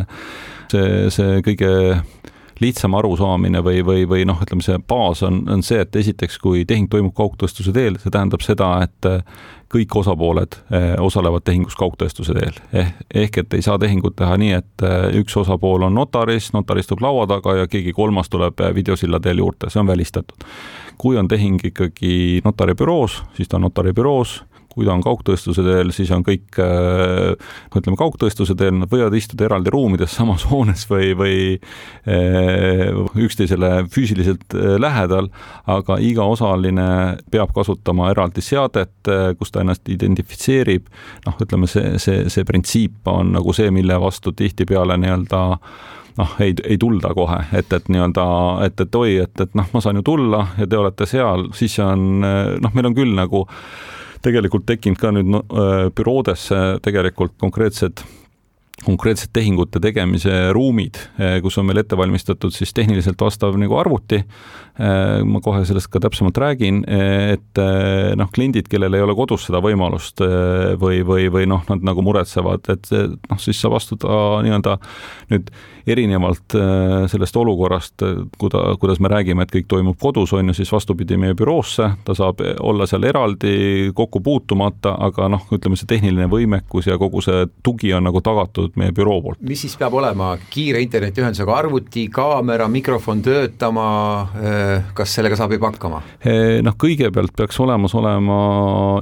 see, 0.71 1.09
see 1.13 1.41
kõige 1.45 1.73
lihtsam 2.63 2.95
arusaamine 2.97 3.61
või, 3.65 3.83
või, 3.85 4.05
või 4.09 4.27
noh, 4.29 4.39
ütleme 4.43 4.65
see 4.65 4.79
baas 4.87 5.23
on, 5.27 5.43
on 5.51 5.63
see, 5.65 5.81
et 5.83 5.95
esiteks, 5.99 6.39
kui 6.41 6.63
tehing 6.69 6.89
toimub 6.91 7.15
kaugtõestuse 7.17 7.75
teel, 7.75 7.99
see 8.01 8.13
tähendab 8.13 8.45
seda, 8.45 8.75
et 8.87 9.11
kõik 9.73 9.95
osapooled 9.95 10.57
eh, 10.71 10.93
osalevad 11.01 11.45
tehingus 11.47 11.75
kaugtõestuse 11.79 12.35
teel. 12.37 12.59
ehk, 12.73 13.01
ehk 13.23 13.37
et 13.43 13.57
ei 13.57 13.65
saa 13.65 13.79
tehingut 13.81 14.15
teha 14.19 14.37
nii, 14.37 14.53
et 14.61 14.85
eh, 14.85 15.17
üks 15.21 15.37
osapool 15.41 15.87
on 15.87 15.95
notaris, 15.97 16.51
notar 16.53 16.79
istub 16.81 17.01
laua 17.01 17.25
taga 17.29 17.57
ja 17.63 17.69
keegi 17.69 17.93
kolmas 17.95 18.29
tuleb 18.33 18.61
eh, 18.61 18.73
videosilla 18.75 19.19
teel 19.23 19.41
juurde, 19.41 19.71
see 19.73 19.81
on 19.81 19.89
välistatud. 19.89 20.47
kui 20.97 21.17
on 21.17 21.27
tehing 21.27 21.61
ikkagi 21.65 22.41
notari 22.45 22.75
büroos, 22.77 23.23
siis 23.37 23.49
ta 23.49 23.57
on 23.57 23.67
notari 23.67 23.93
büroos 23.93 24.43
kui 24.73 24.87
ta 24.87 24.93
on 24.95 25.03
kaugtõestuse 25.05 25.63
teel, 25.65 25.91
siis 25.95 26.11
on 26.15 26.23
kõik, 26.25 26.57
no 26.57 26.65
äh, 26.65 27.79
ütleme, 27.79 27.97
kaugtõestuse 27.99 28.55
teel, 28.57 28.75
nad 28.79 28.91
võivad 28.91 29.13
istuda 29.17 29.47
eraldi 29.47 29.73
ruumides 29.73 30.15
samas 30.17 30.45
hoones 30.51 30.85
või, 30.89 31.13
või 31.17 31.37
äh, 32.09 32.89
üksteisele 33.25 33.85
füüsiliselt 33.93 34.57
äh, 34.57 34.75
lähedal, 34.81 35.29
aga 35.69 35.99
iga 36.01 36.25
osaline 36.29 36.87
peab 37.31 37.53
kasutama 37.55 38.09
eraldi 38.13 38.41
seadet, 38.43 39.09
kus 39.37 39.51
ta 39.53 39.61
ennast 39.61 39.89
identifitseerib. 39.89 40.87
noh, 41.25 41.41
ütleme 41.43 41.67
see, 41.69 41.97
see, 42.01 42.27
see 42.33 42.45
printsiip 42.47 43.07
on 43.09 43.33
nagu 43.37 43.53
see, 43.53 43.69
mille 43.73 43.97
vastu 44.01 44.33
tihtipeale 44.35 44.97
nii-öelda 44.99 45.43
noh, 46.17 46.35
ei, 46.41 46.53
ei 46.63 46.77
tulda 46.77 47.13
kohe, 47.17 47.39
et, 47.57 47.73
et 47.73 47.89
nii-öelda, 47.89 48.25
et, 48.67 48.85
et 48.85 48.95
oi, 48.95 49.17
et, 49.23 49.33
et 49.45 49.57
noh, 49.57 49.69
ma 49.73 49.81
saan 49.81 49.99
ju 49.99 50.05
tulla 50.05 50.43
ja 50.59 50.67
te 50.69 50.79
olete 50.79 51.07
seal, 51.09 51.49
siis 51.57 51.77
on 51.83 52.21
noh, 52.21 52.73
meil 52.73 52.89
on 52.89 52.97
küll 52.97 53.15
nagu 53.17 53.45
tegelikult 54.23 54.67
tekkinud 54.69 54.99
ka 54.99 55.11
nüüd 55.15 55.31
no, 55.35 55.43
äh, 55.51 55.87
büroodesse 55.95 56.59
tegelikult 56.85 57.35
konkreetsed 57.41 58.03
konkreetsed 58.85 59.31
tehingute 59.35 59.81
tegemise 59.83 60.51
ruumid, 60.55 60.99
äh, 61.19 61.39
kus 61.43 61.57
on 61.59 61.67
meil 61.67 61.81
ette 61.81 61.97
valmistatud 61.99 62.53
siis 62.55 62.73
tehniliselt 62.75 63.21
vastav 63.21 63.57
nagu 63.59 63.77
arvuti. 63.79 64.23
Äh, 64.73 65.21
ma 65.27 65.41
kohe 65.43 65.63
sellest 65.67 65.91
ka 65.93 66.01
täpsemalt 66.03 66.37
räägin, 66.41 66.81
et 66.89 67.59
noh, 68.17 68.29
kliendid, 68.33 68.67
kellel 68.71 68.95
ei 68.97 69.03
ole 69.05 69.13
kodus 69.17 69.45
seda 69.47 69.61
võimalust 69.63 70.21
või, 70.81 71.03
või, 71.05 71.27
või 71.33 71.45
noh, 71.49 71.61
nad 71.69 71.83
nagu 71.85 72.03
muretsevad, 72.05 72.65
et 72.73 72.89
noh, 72.93 73.39
siis 73.41 73.59
saab 73.61 73.77
astuda 73.77 74.41
nii-öelda 74.45 74.77
nüüd 75.31 75.51
erinevalt 75.89 76.55
sellest 77.11 77.37
olukorrast, 77.37 78.05
kuida-, 78.39 78.63
kuidas 78.79 79.01
me 79.03 79.11
räägime, 79.11 79.43
et 79.43 79.51
kõik 79.53 79.67
toimub 79.69 79.99
kodus, 79.99 80.33
on 80.33 80.49
ju, 80.49 80.57
siis 80.57 80.71
vastupidi 80.71 81.17
meie 81.19 81.35
büroosse, 81.37 81.89
ta 82.07 82.15
saab 82.17 82.41
olla 82.63 82.87
seal 82.89 83.05
eraldi, 83.09 83.91
kokku 83.95 84.23
puutumata, 84.23 84.95
aga 85.07 85.27
noh, 85.33 85.45
ütleme 85.53 85.77
see 85.79 85.89
tehniline 85.89 86.29
võimekus 86.31 86.87
ja 86.89 86.97
kogu 87.01 87.21
see 87.23 87.45
tugi 87.65 87.93
on 87.93 88.07
nagu 88.07 88.21
tagatud 88.23 88.72
meie 88.79 88.93
büroo 88.95 89.19
poolt. 89.21 89.41
mis 89.41 89.65
siis 89.65 89.75
peab 89.79 89.93
olema, 89.99 90.33
kiire 90.53 90.81
internetiühendusega 90.83 91.57
arvuti, 91.57 92.07
kaamera, 92.13 92.67
mikrofon 92.71 93.21
töötama, 93.25 93.87
äh, 94.37 94.93
kas 94.93 95.15
sellega 95.19 95.39
saab 95.39 95.55
juba 95.57 95.71
hakkama? 95.71 96.03
Noh, 96.63 96.79
kõigepealt 96.79 97.35
peaks 97.37 97.59
olemas 97.63 97.93
olema 97.97 98.39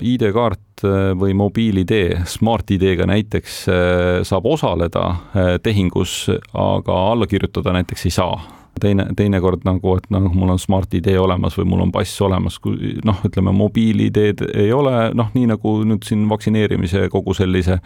ID-kaart 0.02 0.72
Äh, 0.84 1.12
või 1.18 1.34
mobiil-ID, 1.38 2.26
Smart-ID-ga 2.28 3.06
näiteks 3.10 3.58
äh, 3.70 4.22
saab 4.28 4.48
osaleda 4.50 5.04
äh, 5.10 5.52
tehingus, 5.64 6.26
aga 6.54 6.98
alla 7.12 7.28
kirjutada 7.30 7.74
näiteks 7.76 8.08
ei 8.08 8.16
saa 8.16 8.40
teine, 8.82 9.08
teinekord 9.18 9.66
nagu, 9.68 9.96
et 10.00 10.08
noh, 10.14 10.30
mul 10.34 10.56
on 10.56 10.62
Smart-ID 10.62 11.12
olemas 11.22 11.58
või 11.60 11.70
mul 11.74 11.86
on 11.86 11.94
pass 11.94 12.22
olemas, 12.24 12.58
kui 12.64 12.96
noh, 13.06 13.22
ütleme 13.28 13.54
mobiil-ID-d 13.56 14.52
ei 14.64 14.72
ole, 14.74 15.12
noh, 15.18 15.32
nii 15.36 15.52
nagu 15.54 15.78
nüüd 15.86 16.08
siin 16.08 16.26
vaktsineerimise 16.32 17.08
kogu 17.14 17.36
sellise 17.38 17.82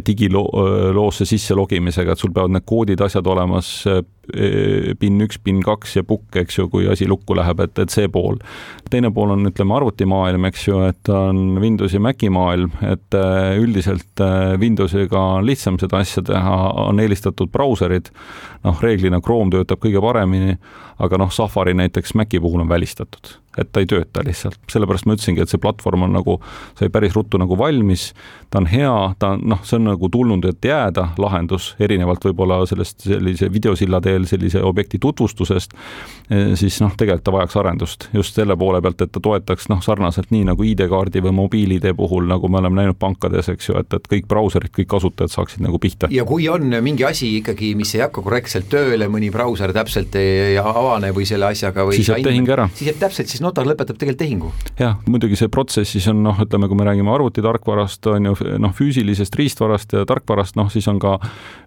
digiloosse 0.00 1.26
sisse 1.28 1.54
logimisega, 1.58 2.14
et 2.14 2.20
sul 2.20 2.32
peavad 2.32 2.54
need 2.54 2.64
koodid, 2.68 3.00
asjad 3.04 3.26
olemas, 3.28 3.68
PIN 4.22 5.24
üks, 5.24 5.40
PIN 5.42 5.58
kaks 5.66 5.96
ja 5.98 6.04
pukk, 6.06 6.36
eks 6.38 6.60
ju, 6.60 6.68
kui 6.72 6.86
asi 6.88 7.08
lukku 7.10 7.34
läheb, 7.36 7.60
et, 7.64 7.74
et 7.82 7.92
see 7.92 8.08
pool. 8.12 8.38
teine 8.92 9.10
pool 9.12 9.34
on, 9.34 9.42
ütleme, 9.50 9.74
arvutimaailm, 9.76 10.46
eks 10.48 10.68
ju, 10.68 10.78
et 10.86 11.10
on 11.12 11.58
Windows 11.60 11.92
ja 11.92 12.00
Maci 12.00 12.30
maailm, 12.32 12.70
et 12.86 13.18
üldiselt 13.60 14.22
Windowsiga 14.62 15.20
on 15.38 15.46
lihtsam 15.48 15.80
seda 15.82 16.00
asja 16.00 16.22
teha, 16.30 16.56
on 16.86 17.02
eelistatud 17.02 17.50
brauserid, 17.52 18.12
noh, 18.64 18.80
reeglina 18.84 19.20
Chrome 19.20 19.52
töötab 19.52 19.82
kõige 19.82 20.00
paremini, 20.04 20.56
aga 21.02 21.20
noh, 21.20 21.32
Safari 21.34 21.74
näiteks 21.76 22.14
Maci 22.14 22.40
puhul 22.40 22.62
on 22.62 22.70
välistatud 22.70 23.36
et 23.58 23.68
ta 23.72 23.82
ei 23.82 23.88
tööta 23.88 24.22
lihtsalt, 24.24 24.60
sellepärast 24.72 25.06
ma 25.06 25.16
ütlesingi, 25.16 25.42
et 25.44 25.52
see 25.52 25.60
platvorm 25.60 26.06
on 26.06 26.14
nagu, 26.16 26.38
sai 26.78 26.88
päris 26.92 27.12
ruttu 27.16 27.40
nagu 27.40 27.56
valmis, 27.58 28.10
ta 28.50 28.62
on 28.62 28.68
hea, 28.70 28.94
ta 29.20 29.34
on 29.36 29.44
noh, 29.52 29.60
see 29.66 29.76
on 29.78 29.90
nagu 29.90 30.08
tulnud, 30.12 30.46
et 30.48 30.68
jääda 30.68 31.08
lahendus, 31.20 31.72
erinevalt 31.82 32.24
võib-olla 32.28 32.62
sellest 32.68 33.04
sellise 33.04 33.50
videosilla 33.52 34.00
teel 34.04 34.24
sellise 34.30 34.62
objekti 34.64 35.00
tutvustusest, 35.02 35.76
eh, 36.30 36.54
siis 36.58 36.80
noh, 36.84 36.94
tegelikult 36.96 37.26
ta 37.26 37.34
vajaks 37.36 37.58
arendust 37.60 38.08
just 38.16 38.38
selle 38.38 38.56
poole 38.56 38.80
pealt, 38.82 39.04
et 39.04 39.12
ta 39.12 39.20
toetaks 39.22 39.68
noh, 39.72 39.82
sarnaselt 39.84 40.32
nii 40.32 40.46
nagu 40.48 40.64
ID-kaardi 40.72 41.22
või 41.24 41.34
mobiil-ID 41.42 41.92
puhul, 41.98 42.26
nagu 42.30 42.48
me 42.48 42.62
oleme 42.62 42.80
näinud 42.80 42.98
pankades, 43.00 43.52
eks 43.52 43.68
ju, 43.68 43.76
et, 43.80 43.92
et 43.92 44.08
kõik 44.16 44.28
brauserid, 44.30 44.72
kõik 44.72 44.88
kasutajad 44.94 45.34
saaksid 45.34 45.64
nagu 45.64 45.80
pihta. 45.82 46.08
ja 46.10 46.24
kui 46.28 46.48
on 46.48 46.72
mingi 46.80 47.04
asi 47.04 47.34
ikkagi, 47.42 47.74
mis 47.76 47.94
ei 47.96 48.04
hakka 48.06 48.24
korrektselt 48.24 48.70
tööle, 48.72 49.08
mõni 49.12 49.28
brauser 49.34 49.74
täpselt 49.76 50.16
ei 50.16 50.56
avane 50.60 51.12
või 51.12 51.28
selle 51.28 51.50
asjaga 51.52 51.86
või 51.88 52.00
siis 52.00 52.12
jääb 52.12 52.26
tehing 52.26 52.48
ära. 52.56 52.68
siis 52.72 52.92
jääb 52.92 53.00
täpselt, 53.02 53.30
siis 53.32 53.41
notar 53.44 53.68
lõpetab 53.68 53.98
tegelikult 53.98 54.22
tehingu. 54.22 54.52
jah, 54.78 54.96
muidugi 55.08 55.38
see 55.38 55.50
protsessis 55.52 56.08
on 56.12 56.22
noh, 56.24 56.38
ütleme, 56.42 56.68
kui 56.70 56.78
me 56.78 56.88
räägime 56.88 57.12
arvutitarkvarast, 57.14 58.06
on 58.12 58.30
ju 58.30 58.36
noh, 58.62 58.74
füüsilisest 58.76 59.36
riistvarast 59.38 59.96
ja 59.98 60.06
tarkvarast, 60.08 60.56
noh 60.60 60.70
siis 60.72 60.88
on 60.90 61.00
ka 61.02 61.18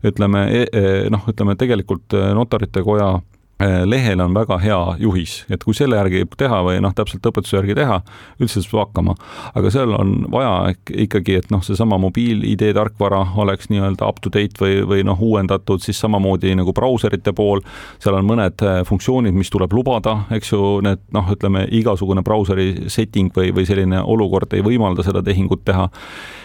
ütleme 0.06 0.46
e, 0.50 0.66
e, 0.72 0.84
noh, 1.14 1.26
ütleme 1.32 1.58
tegelikult 1.60 2.16
notarite 2.36 2.84
koja 2.86 3.16
lehel 3.60 4.20
on 4.20 4.34
väga 4.36 4.58
hea 4.60 4.80
juhis, 5.00 5.46
et 5.50 5.64
kui 5.64 5.74
selle 5.74 5.96
järgi 5.96 6.26
teha 6.38 6.58
või 6.66 6.82
noh, 6.84 6.92
täpselt 6.96 7.24
õpetuse 7.30 7.56
järgi 7.56 7.78
teha, 7.78 8.02
üldse 8.44 8.60
saab 8.64 8.82
hakkama. 8.90 9.16
aga 9.56 9.72
seal 9.72 9.94
on 9.96 10.26
vaja 10.32 10.74
ikkagi, 10.92 11.38
et 11.40 11.52
noh, 11.54 11.64
seesama 11.64 11.98
mobiil-ID 12.04 12.74
tarkvara 12.76 13.22
oleks 13.40 13.72
nii-öelda 13.72 14.08
up 14.12 14.20
to 14.22 14.30
date 14.34 14.60
või, 14.60 14.82
või 14.84 15.08
noh, 15.08 15.22
uuendatud 15.22 15.84
siis 15.84 16.00
samamoodi 16.04 16.56
nagu 16.60 16.74
brauserite 16.76 17.32
pool, 17.34 17.64
seal 18.04 18.20
on 18.20 18.28
mõned 18.28 18.66
äh, 18.66 18.82
funktsioonid, 18.88 19.36
mis 19.36 19.52
tuleb 19.54 19.74
lubada, 19.74 20.26
eks 20.36 20.52
ju, 20.52 20.64
need 20.84 21.06
noh, 21.16 21.32
ütleme 21.32 21.64
igasugune 21.72 22.26
brauseri 22.28 22.90
setting 22.92 23.32
või, 23.36 23.54
või 23.56 23.68
selline 23.68 24.04
olukord 24.04 24.52
ei 24.54 24.66
võimalda 24.66 25.06
seda 25.06 25.24
tehingut 25.24 25.64
teha 25.64 25.88
Eh, 25.88 26.45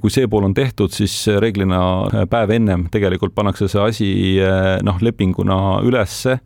kui 0.00 0.12
see 0.14 0.28
pool 0.30 0.46
on 0.46 0.54
tehtud, 0.54 0.92
siis 0.94 1.14
reeglina 1.42 1.80
eh, 2.06 2.24
päev 2.30 2.52
ennem 2.54 2.86
tegelikult 2.92 3.34
pannakse 3.34 3.66
see 3.70 3.82
asi 3.82 4.10
eh, 4.38 4.76
noh, 4.86 5.00
lepinguna 5.02 5.80
ülesse 5.86 6.36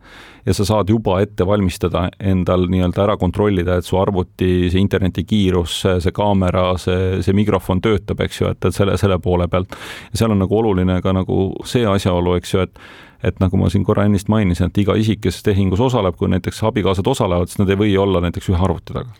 ja 0.41 0.55
sa 0.57 0.65
saad 0.65 0.89
juba 0.89 1.19
ette 1.21 1.45
valmistada 1.45 2.07
endal 2.17 2.65
nii-öelda 2.71 3.03
ära 3.03 3.17
kontrollida, 3.21 3.77
et 3.77 3.85
su 3.85 3.99
arvuti, 4.01 4.71
see 4.73 4.81
internetikiirus, 4.81 5.77
see 6.01 6.15
kaamera, 6.17 6.71
see, 6.81 7.21
see 7.21 7.37
mikrofon 7.37 7.83
töötab, 7.85 8.25
eks 8.25 8.41
ju, 8.41 8.49
et, 8.55 8.65
et 8.65 8.73
selle, 8.73 8.97
selle 8.97 9.19
poole 9.21 9.45
pealt. 9.51 9.77
ja 10.09 10.23
seal 10.23 10.33
on 10.33 10.41
nagu 10.41 10.57
oluline 10.57 10.97
ka 11.05 11.13
nagu 11.13 11.51
see 11.69 11.85
asjaolu, 11.85 12.37
eks 12.41 12.55
ju, 12.57 12.67
et 12.67 12.85
et 13.21 13.37
nagu 13.37 13.53
ma 13.53 13.67
siin 13.69 13.83
korra 13.85 14.07
ennist 14.07 14.31
mainisin, 14.33 14.71
et 14.71 14.79
iga 14.81 14.95
isik, 14.97 15.19
kes 15.21 15.43
tehingus 15.45 15.83
osaleb, 15.85 16.15
kui 16.17 16.25
näiteks 16.33 16.63
abikaasad 16.65 17.05
osalevad, 17.05 17.51
siis 17.51 17.61
nad 17.61 17.69
ei 17.69 17.77
või 17.77 17.93
olla 18.01 18.17
näiteks 18.25 18.49
ühe 18.49 18.57
arvuti 18.57 18.95
taga 18.97 19.13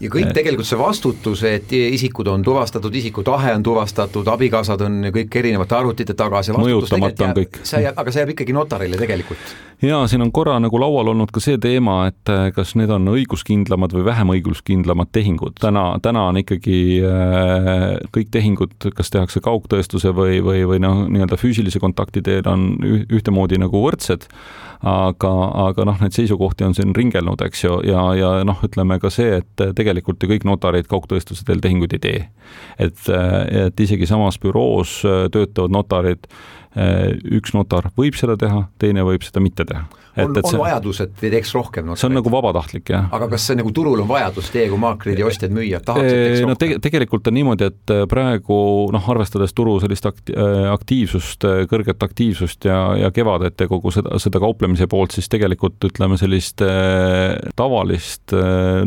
ja 0.00 0.10
kõik 0.12 0.32
tegelikult 0.36 0.68
see 0.68 0.78
vastutus, 0.78 1.42
et 1.48 1.72
isikud 1.72 2.28
on 2.28 2.42
tuvastatud, 2.44 2.94
isiku 2.94 3.24
tahe 3.26 3.54
on 3.56 3.62
tuvastatud, 3.64 4.28
abikaasad 4.28 4.82
on 4.86 5.08
kõik 5.14 5.38
erinevate 5.40 5.76
arvutite 5.78 6.16
taga, 6.18 6.42
see 6.44 6.56
tegelikult 6.56 7.22
jääb, 7.22 7.38
kõik. 7.38 7.60
see 7.62 7.80
jääb, 7.86 7.96
aga 8.02 8.12
see 8.12 8.22
jääb 8.22 8.34
ikkagi 8.34 8.56
notarile 8.56 9.00
tegelikult. 9.00 9.54
jaa, 9.82 10.02
siin 10.10 10.24
on 10.24 10.32
korra 10.36 10.58
nagu 10.62 10.80
laual 10.80 11.12
olnud 11.14 11.32
ka 11.32 11.40
see 11.42 11.56
teema, 11.62 11.98
et 12.10 12.32
äh, 12.32 12.50
kas 12.56 12.74
need 12.76 12.92
on 12.92 13.08
õiguskindlamad 13.14 13.96
või 13.96 14.04
vähem 14.10 14.34
õiguskindlamad 14.36 15.12
tehingud. 15.16 15.56
täna, 15.60 15.86
täna 16.04 16.28
on 16.32 16.42
ikkagi 16.42 16.78
äh, 17.00 17.80
kõik 18.12 18.30
tehingud, 18.36 18.76
kas 18.96 19.12
tehakse 19.14 19.40
kaugtõestuse 19.44 20.12
või, 20.16 20.42
või, 20.44 20.66
või 20.68 20.82
noh, 20.84 21.06
nii-öelda 21.08 21.40
füüsilise 21.40 21.80
kontakti 21.80 22.24
teel, 22.24 22.44
on 22.52 22.74
ühtemoodi 23.08 23.60
nagu 23.62 23.80
võrdsed 23.86 24.28
aga, 24.82 25.32
aga 25.66 25.86
noh, 25.88 25.98
neid 26.02 26.16
seisukohti 26.16 26.66
on 26.66 26.74
siin 26.76 26.94
ringelnud, 26.96 27.42
eks 27.46 27.64
ju, 27.64 27.78
ja, 27.88 28.02
ja 28.18 28.32
noh, 28.46 28.60
ütleme 28.66 28.98
ka 29.02 29.10
see, 29.12 29.40
et 29.40 29.64
tegelikult 29.78 30.22
ju 30.22 30.30
kõik 30.34 30.46
notarid 30.48 30.90
kaugtõestuse 30.90 31.46
teel 31.46 31.62
tehinguid 31.64 31.96
ei 31.96 32.02
tee. 32.02 32.20
et, 32.78 33.08
et 33.66 33.80
isegi 33.80 34.06
samas 34.06 34.38
büroos 34.42 35.00
töötavad 35.32 35.72
notarid 35.74 36.28
üks 36.76 37.54
notar 37.56 37.90
võib 37.96 38.18
seda 38.18 38.36
teha, 38.36 38.66
teine 38.78 39.04
võib 39.06 39.24
seda 39.24 39.40
mitte 39.40 39.64
teha 39.64 39.86
on, 40.24 40.36
on 40.36 40.50
see, 40.50 40.58
vajadus, 40.60 41.00
et 41.04 41.14
teeks 41.20 41.52
rohkem 41.56 41.86
notareid? 41.86 42.00
see 42.00 42.08
on 42.08 42.16
nagu 42.16 42.32
vabatahtlik, 42.32 42.90
jah. 42.92 43.08
aga 43.14 43.28
kas 43.32 43.46
see 43.48 43.58
nagu 43.58 43.72
turul 43.76 44.00
on 44.02 44.08
vajadus, 44.08 44.48
teie 44.54 44.68
kui 44.70 44.80
maaklerid 44.80 45.20
ja 45.20 45.28
ostjad-müüjad 45.28 45.84
tahaks, 45.86 46.06
et 46.06 46.16
teeks 46.16 46.42
rohkem? 46.42 46.52
no 46.52 46.58
te 46.60 46.80
tegelikult 46.88 47.30
on 47.30 47.36
niimoodi, 47.36 47.68
et 47.70 47.92
äh, 47.92 48.02
praegu 48.10 48.58
noh, 48.94 49.10
arvestades 49.12 49.54
turu 49.56 49.76
sellist 49.82 50.08
akti-, 50.08 50.36
äh, 50.36 50.68
aktiivsust, 50.72 51.46
äh, 51.48 51.62
kõrget 51.70 52.06
aktiivsust 52.06 52.68
ja, 52.68 52.78
ja 53.00 53.12
kevadet 53.14 53.60
ja 53.60 53.68
kogu 53.70 53.92
seda, 53.94 54.16
seda 54.22 54.40
kauplemise 54.42 54.88
poolt, 54.90 55.16
siis 55.16 55.28
tegelikult 55.32 55.84
ütleme, 55.86 56.18
sellist 56.20 56.62
tavalist 57.56 58.32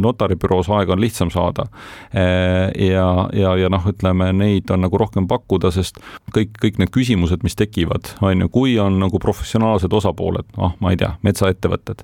notaribüroos 0.01 0.69
aega 0.73 0.93
on 0.95 1.01
lihtsam 1.01 1.29
saada. 1.33 1.65
ja, 2.13 3.07
ja, 3.35 3.51
ja 3.59 3.69
noh, 3.71 3.85
ütleme 3.89 4.31
neid 4.35 4.71
on 4.73 4.83
nagu 4.85 4.99
rohkem 4.99 5.27
pakkuda, 5.29 5.71
sest 5.73 5.99
kõik, 6.35 6.55
kõik 6.61 6.79
need 6.81 6.91
küsimused, 6.93 7.43
mis 7.45 7.57
tekivad, 7.59 7.78
on 8.21 8.43
ju, 8.43 8.49
kui 8.53 8.73
on 8.79 8.99
nagu 9.01 9.19
professionaalsed 9.21 9.93
osapooled, 9.93 10.47
noh, 10.57 10.75
ma 10.83 10.93
ei 10.93 10.99
tea, 10.99 11.11
metsaettevõtted, 11.25 12.03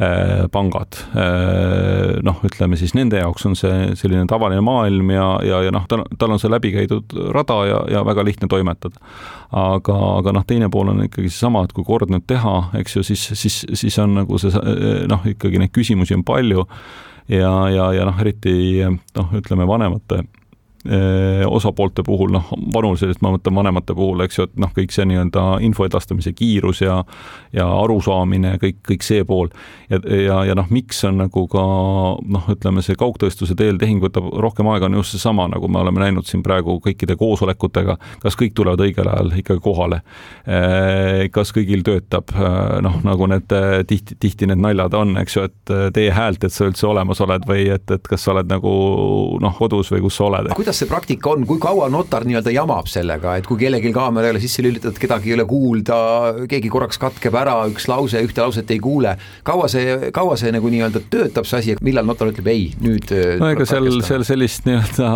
äh, 0.00 0.46
pangad, 0.52 1.00
äh, 1.14 2.20
noh, 2.26 2.40
ütleme 2.46 2.78
siis 2.80 2.94
nende 2.98 3.20
jaoks 3.20 3.46
on 3.48 3.58
see 3.58 3.92
selline 3.98 4.26
tavaline 4.30 4.62
maailm 4.64 5.12
ja, 5.14 5.26
ja, 5.46 5.60
ja 5.66 5.74
noh, 5.74 5.86
tal, 5.90 6.06
tal 6.18 6.36
on 6.36 6.42
see 6.42 6.52
läbi 6.52 6.72
käidud 6.76 7.14
rada 7.34 7.60
ja, 7.68 7.82
ja 7.96 8.04
väga 8.06 8.24
lihtne 8.26 8.48
toimetada. 8.50 8.96
aga, 9.50 9.94
aga 10.20 10.32
noh, 10.32 10.44
teine 10.46 10.70
pool 10.70 10.92
on 10.92 11.04
ikkagi 11.04 11.28
seesama, 11.28 11.64
et 11.66 11.72
kui 11.74 11.84
kord 11.84 12.10
nüüd 12.12 12.26
teha, 12.30 12.56
eks 12.78 12.96
ju, 12.96 13.06
siis, 13.06 13.30
siis, 13.34 13.62
siis 13.74 13.98
on 13.98 14.14
nagu 14.22 14.38
see 14.38 14.50
noh, 15.10 15.24
ikkagi 15.26 15.58
neid 15.58 15.74
küsimusi 15.74 16.14
on 16.14 16.22
palju 16.24 16.66
ja, 17.30 17.54
ja, 17.70 17.92
ja 17.94 18.06
noh, 18.06 18.20
eriti 18.22 18.84
noh, 18.86 19.32
ütleme 19.38 19.66
vanemate 19.68 20.24
osapoolte 21.46 22.02
puhul, 22.02 22.30
noh, 22.32 22.46
vanuselt 22.72 23.20
ma 23.20 23.34
mõtlen 23.34 23.52
vanemate 23.54 23.92
puhul, 23.92 24.22
eks 24.24 24.38
ju, 24.38 24.46
et 24.48 24.54
noh, 24.60 24.70
kõik 24.72 24.94
see 24.94 25.04
nii-öelda 25.10 25.42
info 25.66 25.84
edastamise 25.84 26.32
kiirus 26.32 26.80
ja 26.80 27.02
ja 27.52 27.66
arusaamine, 27.66 28.54
kõik, 28.62 28.78
kõik 28.86 29.04
see 29.04 29.24
pool. 29.26 29.50
ja, 29.90 29.98
ja, 29.98 30.36
ja 30.50 30.54
noh, 30.54 30.68
miks 30.70 31.02
on 31.04 31.18
nagu 31.18 31.44
ka 31.50 31.62
noh, 32.20 32.46
ütleme 32.52 32.82
see 32.86 32.96
kaugtõestuse 32.98 33.56
teel 33.58 33.78
tehing 33.80 34.02
võtab 34.02 34.28
rohkem 34.42 34.68
aega, 34.70 34.86
on 34.86 34.98
just 35.00 35.16
seesama, 35.16 35.48
nagu 35.50 35.68
me 35.68 35.80
oleme 35.82 36.04
näinud 36.04 36.28
siin 36.28 36.44
praegu 36.46 36.78
kõikide 36.84 37.16
koosolekutega, 37.18 37.96
kas 38.22 38.38
kõik 38.38 38.54
tulevad 38.56 38.84
õigel 38.86 39.10
ajal 39.10 39.34
ikkagi 39.42 39.62
kohale, 39.64 40.00
äh, 40.46 41.26
kas 41.34 41.52
kõigil 41.56 41.82
töötab, 41.86 42.30
äh, 42.36 42.78
noh, 42.86 43.00
nagu 43.06 43.28
need 43.30 43.50
tihti, 43.90 44.16
tihti 44.22 44.48
need 44.50 44.62
naljad 44.62 44.94
on, 44.94 45.16
eks 45.20 45.36
ju, 45.36 45.48
et 45.50 45.74
tee 45.96 46.10
häält, 46.14 46.44
et 46.46 46.54
sa 46.54 46.70
üldse 46.70 46.86
olemas 46.86 47.20
oled 47.24 47.44
või 47.50 47.66
et, 47.74 47.86
et 47.90 48.10
kas 48.10 48.24
sa 48.24 48.34
oled 48.34 48.50
nagu 48.50 48.72
noh, 49.42 49.58
kodus 49.58 49.90
või 49.92 50.04
kus 50.06 50.20
sa 50.20 50.28
oled 50.30 50.54
kuidas 50.70 50.84
see 50.84 50.88
praktika 50.88 51.32
on, 51.32 51.42
kui 51.48 51.58
kaua 51.58 51.88
notar 51.90 52.22
nii-öelda 52.28 52.52
jamab 52.54 52.86
sellega, 52.86 53.32
et 53.40 53.46
kui 53.48 53.58
kellelgi 53.58 53.90
kaamera 53.90 54.28
ei 54.28 54.34
ole 54.36 54.40
sisse 54.42 54.62
lülitatud, 54.62 54.98
kedagi 55.02 55.32
ei 55.32 55.34
ole 55.34 55.44
kuulda, 55.50 55.96
keegi 56.46 56.70
korraks 56.70 57.00
katkeb 57.02 57.34
ära, 57.34 57.56
üks 57.66 57.88
lause, 57.90 58.20
ühte 58.22 58.44
lauset 58.44 58.70
ei 58.70 58.78
kuule, 58.78 59.16
kaua 59.42 59.66
see, 59.72 60.12
kaua 60.14 60.36
see 60.38 60.52
nagu 60.54 60.70
nii-öelda 60.70 61.02
töötab, 61.10 61.48
see 61.48 61.58
asi, 61.58 61.74
millal 61.82 62.06
notar 62.06 62.30
ütleb 62.30 62.50
ei, 62.52 62.68
nüüd 62.84 63.10
äh, 63.16 63.32
no 63.40 63.48
ega 63.50 63.66
seal, 63.66 63.90
seal 64.06 64.22
sellist 64.28 64.68
nii-öelda 64.68 65.08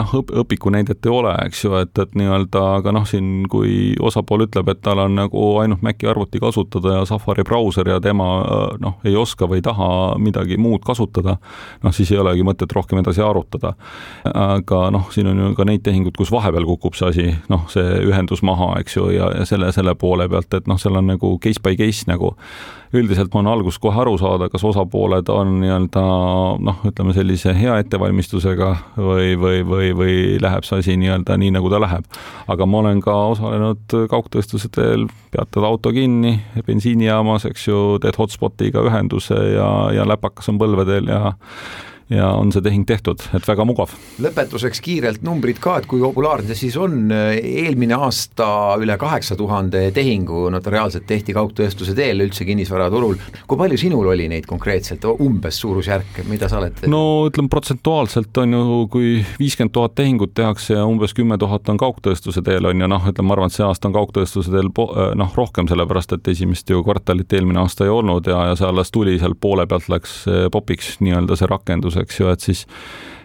noh, 0.00 0.16
õpiku 0.42 0.74
näidet 0.74 1.06
ei 1.06 1.14
ole, 1.14 1.36
eks 1.46 1.62
ju, 1.62 1.76
et, 1.78 1.94
et 2.02 2.18
nii-öelda, 2.18 2.64
aga 2.80 2.96
noh, 2.96 3.06
siin 3.06 3.46
kui 3.52 3.94
osapool 4.02 4.48
ütleb, 4.48 4.72
et 4.74 4.82
tal 4.82 5.04
on 5.04 5.14
nagu 5.20 5.44
ainult 5.62 5.86
Maci 5.86 6.10
arvuti 6.10 6.42
kasutada 6.42 6.98
ja 6.98 7.06
Safari 7.06 7.46
brauser 7.46 7.92
ja 7.92 8.00
tema 8.02 8.32
noh, 8.82 8.98
ei 9.06 9.14
oska 9.14 9.46
või 9.46 9.62
ei 9.62 9.68
taha 9.68 9.88
midagi 10.18 10.58
muud 10.58 10.82
kasutada, 10.82 11.38
noh 11.86 11.94
siis 11.94 12.10
ei 12.10 12.18
olegi 12.24 12.42
mõtet 12.46 12.74
rohkem 12.74 13.04
edasi 13.04 13.22
arutada 13.22 13.76
aga 14.56 14.86
noh, 14.94 15.10
siin 15.14 15.30
on 15.30 15.42
ju 15.42 15.52
ka 15.58 15.66
neid 15.68 15.84
tehinguid, 15.86 16.16
kus 16.18 16.32
vahepeal 16.34 16.66
kukub 16.68 16.96
see 16.98 17.10
asi, 17.12 17.28
noh, 17.52 17.66
see 17.72 18.00
ühendus 18.06 18.42
maha, 18.46 18.74
eks 18.82 18.98
ju, 18.98 19.10
ja, 19.14 19.30
ja 19.40 19.46
selle, 19.48 19.70
selle 19.76 19.94
poole 19.98 20.28
pealt, 20.32 20.52
et 20.56 20.66
noh, 20.70 20.80
seal 20.80 20.98
on 20.98 21.12
nagu 21.14 21.36
case 21.42 21.62
by 21.62 21.76
case 21.78 22.08
nagu 22.10 22.34
üldiselt 22.94 23.34
on 23.34 23.48
alguses 23.50 23.80
kohe 23.82 23.98
aru 24.00 24.14
saada, 24.20 24.48
kas 24.52 24.64
osapooled 24.66 25.28
on 25.32 25.56
nii-öelda 25.62 26.02
noh, 26.66 26.82
ütleme 26.86 27.14
sellise 27.16 27.54
hea 27.56 27.78
ettevalmistusega 27.82 28.70
või, 28.96 29.34
või, 29.40 29.62
või, 29.66 29.90
või 29.96 30.14
läheb 30.42 30.66
see 30.66 30.82
asi 30.82 30.96
nii-öelda 31.00 31.38
nii, 31.40 31.52
nagu 31.56 31.70
ta 31.72 31.80
läheb. 31.82 32.06
aga 32.46 32.66
ma 32.66 32.82
olen 32.82 33.02
ka 33.04 33.16
osalenud 33.32 33.96
kaugtõestuse 34.10 34.70
teel, 34.74 35.08
peatad 35.34 35.66
auto 35.66 35.92
kinni 35.94 36.36
bensiinijaamas, 36.66 37.48
eks 37.50 37.68
ju, 37.68 37.82
teed 38.02 38.18
hotspotiga 38.20 38.84
ühenduse 38.86 39.36
ja, 39.56 39.68
ja 39.96 40.06
läpakas 40.08 40.48
on 40.52 40.62
põlvedel 40.62 41.10
ja 41.12 41.34
ja 42.10 42.28
on 42.38 42.52
see 42.54 42.62
tehing 42.62 42.86
tehtud, 42.86 43.22
et 43.34 43.46
väga 43.48 43.64
mugav. 43.66 43.90
lõpetuseks 44.22 44.80
kiirelt 44.84 45.24
numbrid 45.26 45.58
ka, 45.62 45.80
et 45.80 45.88
kui 45.90 46.00
populaarne 46.02 46.46
see 46.52 46.66
siis 46.66 46.76
on, 46.78 47.10
eelmine 47.10 47.96
aasta 47.98 48.46
üle 48.82 48.94
kaheksa 49.00 49.36
tuhande 49.38 49.88
tehingu 49.96 50.46
notariaalselt 50.54 51.06
tehti 51.08 51.34
kaugtõestuse 51.36 51.96
teel 51.98 52.22
üldse 52.22 52.46
kinnisvaraturul, 52.46 53.18
kui 53.46 53.58
palju 53.58 53.80
sinul 53.80 54.12
oli 54.12 54.28
neid 54.30 54.46
konkreetselt, 54.46 55.04
umbes 55.22 55.58
suurusjärk, 55.62 56.22
mida 56.30 56.50
sa 56.50 56.60
oled? 56.60 56.84
no 56.90 57.02
ütleme 57.26 57.50
protsentuaalselt 57.50 58.42
on 58.44 58.54
ju, 58.54 58.78
kui 58.92 59.10
viiskümmend 59.40 59.74
tuhat 59.74 59.96
tehingut 59.98 60.34
tehakse 60.38 60.78
ja 60.78 60.86
umbes 60.86 61.14
kümme 61.16 61.38
tuhat 61.42 61.68
on 61.72 61.80
kaugtõestuse 61.80 62.44
teel, 62.46 62.70
on 62.70 62.86
ju 62.86 62.90
noh, 62.90 63.10
ütleme, 63.10 63.26
ma 63.26 63.34
arvan, 63.34 63.50
et 63.50 63.58
see 63.58 63.66
aasta 63.66 63.90
on 63.90 63.96
kaugtõestuse 63.98 64.54
teel 64.54 64.70
noh, 65.18 65.34
rohkem, 65.34 65.66
sellepärast 65.66 66.14
et 66.14 66.30
esimest 66.30 66.70
ju 66.70 66.84
kvartalit 66.86 67.34
eelmine 67.34 67.64
aasta 67.64 67.86
ei 67.86 67.90
olnud 67.90 68.30
ja, 68.30 68.44
ja 68.52 68.56
see 68.58 68.70
alles 68.70 68.94
tuli, 68.94 69.18
seal 69.18 69.34
poole 69.40 69.66
pealt 69.66 69.90
läks 69.90 70.22
popiks 70.54 70.96
nii-öelda 71.02 71.38
see 71.38 71.50
rakendus, 71.50 71.95
küsimus, 71.96 72.04
eks 72.04 72.20
ju, 72.20 72.28
et 72.32 72.44
siis 72.44 72.62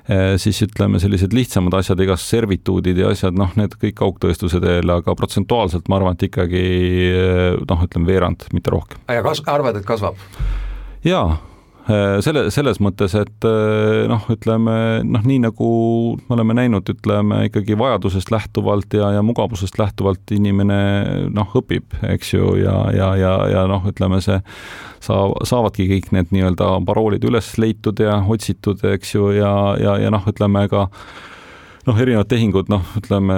eh, 0.07 0.37
siis 0.41 0.61
ütleme, 0.65 1.01
sellised 1.01 1.35
lihtsamad 1.35 1.75
asjad, 1.81 1.99
igas 2.03 2.25
servituudid 2.29 2.97
ja 2.97 3.11
asjad, 3.11 3.37
noh, 3.37 3.51
need 3.59 3.75
kõik 3.81 3.97
kaugtõestuse 3.99 4.61
teel, 4.63 4.89
aga 4.89 5.15
protsentuaalselt 5.17 5.91
ma 5.91 5.99
arvan, 5.99 6.17
et 6.17 6.27
ikkagi 6.29 6.65
eh, 7.11 7.61
noh, 7.67 7.85
ütleme 7.87 8.09
veerand, 8.09 8.47
mitte 8.55 8.73
rohkem. 8.73 9.01
ja 9.11 9.23
kas 9.25 9.43
arvad, 9.51 9.81
et 9.81 9.87
kasvab? 9.87 10.19
jaa 11.05 11.39
selle, 11.87 12.43
selles 12.53 12.77
mõttes, 12.83 13.15
et 13.17 13.47
äh, 13.47 14.03
noh, 14.09 14.25
ütleme 14.31 14.75
noh, 15.07 15.23
nii 15.25 15.39
nagu 15.47 15.69
me 16.27 16.35
oleme 16.35 16.55
näinud, 16.57 16.89
ütleme 16.93 17.45
ikkagi 17.47 17.77
vajadusest 17.79 18.31
lähtuvalt 18.33 18.93
ja, 18.97 19.11
ja 19.17 19.23
mugavusest 19.25 19.79
lähtuvalt 19.81 20.33
inimene 20.35 20.79
noh, 21.33 21.49
õpib, 21.57 21.97
eks 22.13 22.35
ju, 22.35 22.53
ja, 22.61 22.75
ja, 22.95 23.11
ja, 23.17 23.33
ja 23.51 23.65
noh, 23.69 23.85
ütleme 23.89 24.21
see 24.21 24.37
saa-, 25.01 25.33
saavadki 25.47 25.89
kõik 25.95 26.11
need 26.15 26.31
nii-öelda 26.35 26.75
paroolid 26.87 27.25
üles 27.27 27.53
leitud 27.61 27.99
ja 28.03 28.19
otsitud, 28.21 28.83
eks 28.93 29.15
ju, 29.15 29.31
ja, 29.39 29.51
ja, 29.81 29.97
ja 30.05 30.13
noh, 30.13 30.25
ütleme 30.29 30.67
ka 30.71 30.87
noh, 31.87 31.97
erinevad 31.97 32.29
tehingud, 32.29 32.69
noh, 32.71 32.83
ütleme, 32.99 33.35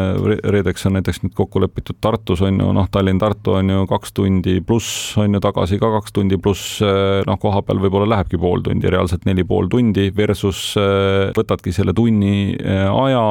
reedeks 0.52 0.88
on 0.88 0.98
näiteks 0.98 1.22
nüüd 1.24 1.34
kokku 1.38 1.62
lepitud 1.64 1.98
Tartus 2.04 2.42
on 2.44 2.60
ju, 2.60 2.72
noh, 2.76 2.88
Tallinn-Tartu 2.92 3.56
on 3.60 3.72
ju 3.72 3.86
kaks 3.90 4.14
tundi 4.18 4.58
pluss 4.66 5.16
on 5.22 5.38
ju 5.38 5.42
tagasi 5.44 5.80
ka 5.82 5.92
kaks 5.98 6.16
tundi 6.16 6.40
pluss, 6.42 6.82
eh, 6.84 7.22
noh, 7.28 7.40
koha 7.40 7.64
peal 7.66 7.80
võib-olla 7.84 8.10
lähebki 8.16 8.40
pool 8.42 8.64
tundi, 8.66 8.92
reaalselt 8.92 9.28
neli 9.30 9.46
pool 9.48 9.70
tundi 9.72 10.10
versus 10.16 10.74
eh, 10.80 11.32
võtadki 11.38 11.74
selle 11.76 11.96
tunni 11.96 12.54
eh, 12.58 12.88
aja, 12.90 13.24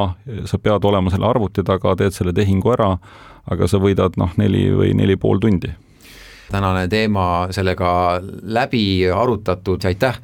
sa 0.48 0.60
pead 0.62 0.88
olema 0.88 1.12
selle 1.12 1.28
arvuti 1.28 1.64
taga, 1.66 1.96
teed 1.98 2.16
selle 2.16 2.34
tehingu 2.36 2.72
ära, 2.72 2.94
aga 3.52 3.68
sa 3.68 3.80
võidad 3.82 4.16
noh, 4.20 4.32
neli 4.40 4.68
või 4.72 4.94
neli 4.96 5.18
pool 5.20 5.42
tundi. 5.42 5.72
Tänane 6.52 6.84
teema 6.92 7.48
sellega 7.52 8.20
läbi 8.22 9.08
arutatud, 9.08 9.84
aitäh 9.88 10.18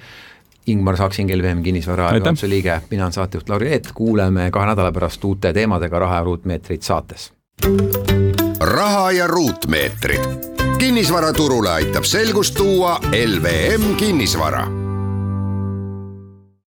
Ingmar 0.68 0.96
Saksin, 0.96 1.30
LVM 1.38 1.62
kinnisvara 1.62 2.10
juhatuse 2.14 2.48
liige, 2.48 2.80
mina 2.90 3.06
olen 3.06 3.12
saatejuht 3.12 3.48
Lauri 3.48 3.70
Eet, 3.72 3.88
kuuleme 3.94 4.50
kahe 4.50 4.66
nädala 4.68 4.92
pärast 4.92 5.24
uute 5.24 5.52
teemadega 5.52 5.98
Raha 5.98 6.20
ja 6.20 6.24
ruutmeetrid 6.24 6.82
saates. 6.82 7.32
raha 8.60 9.12
ja 9.12 9.26
ruutmeetrid. 9.26 10.20
kinnisvaraturule 10.78 11.70
aitab 11.70 12.04
selgust 12.04 12.54
tuua 12.54 13.00
LVM 13.12 13.94
kinnisvara 13.96 14.87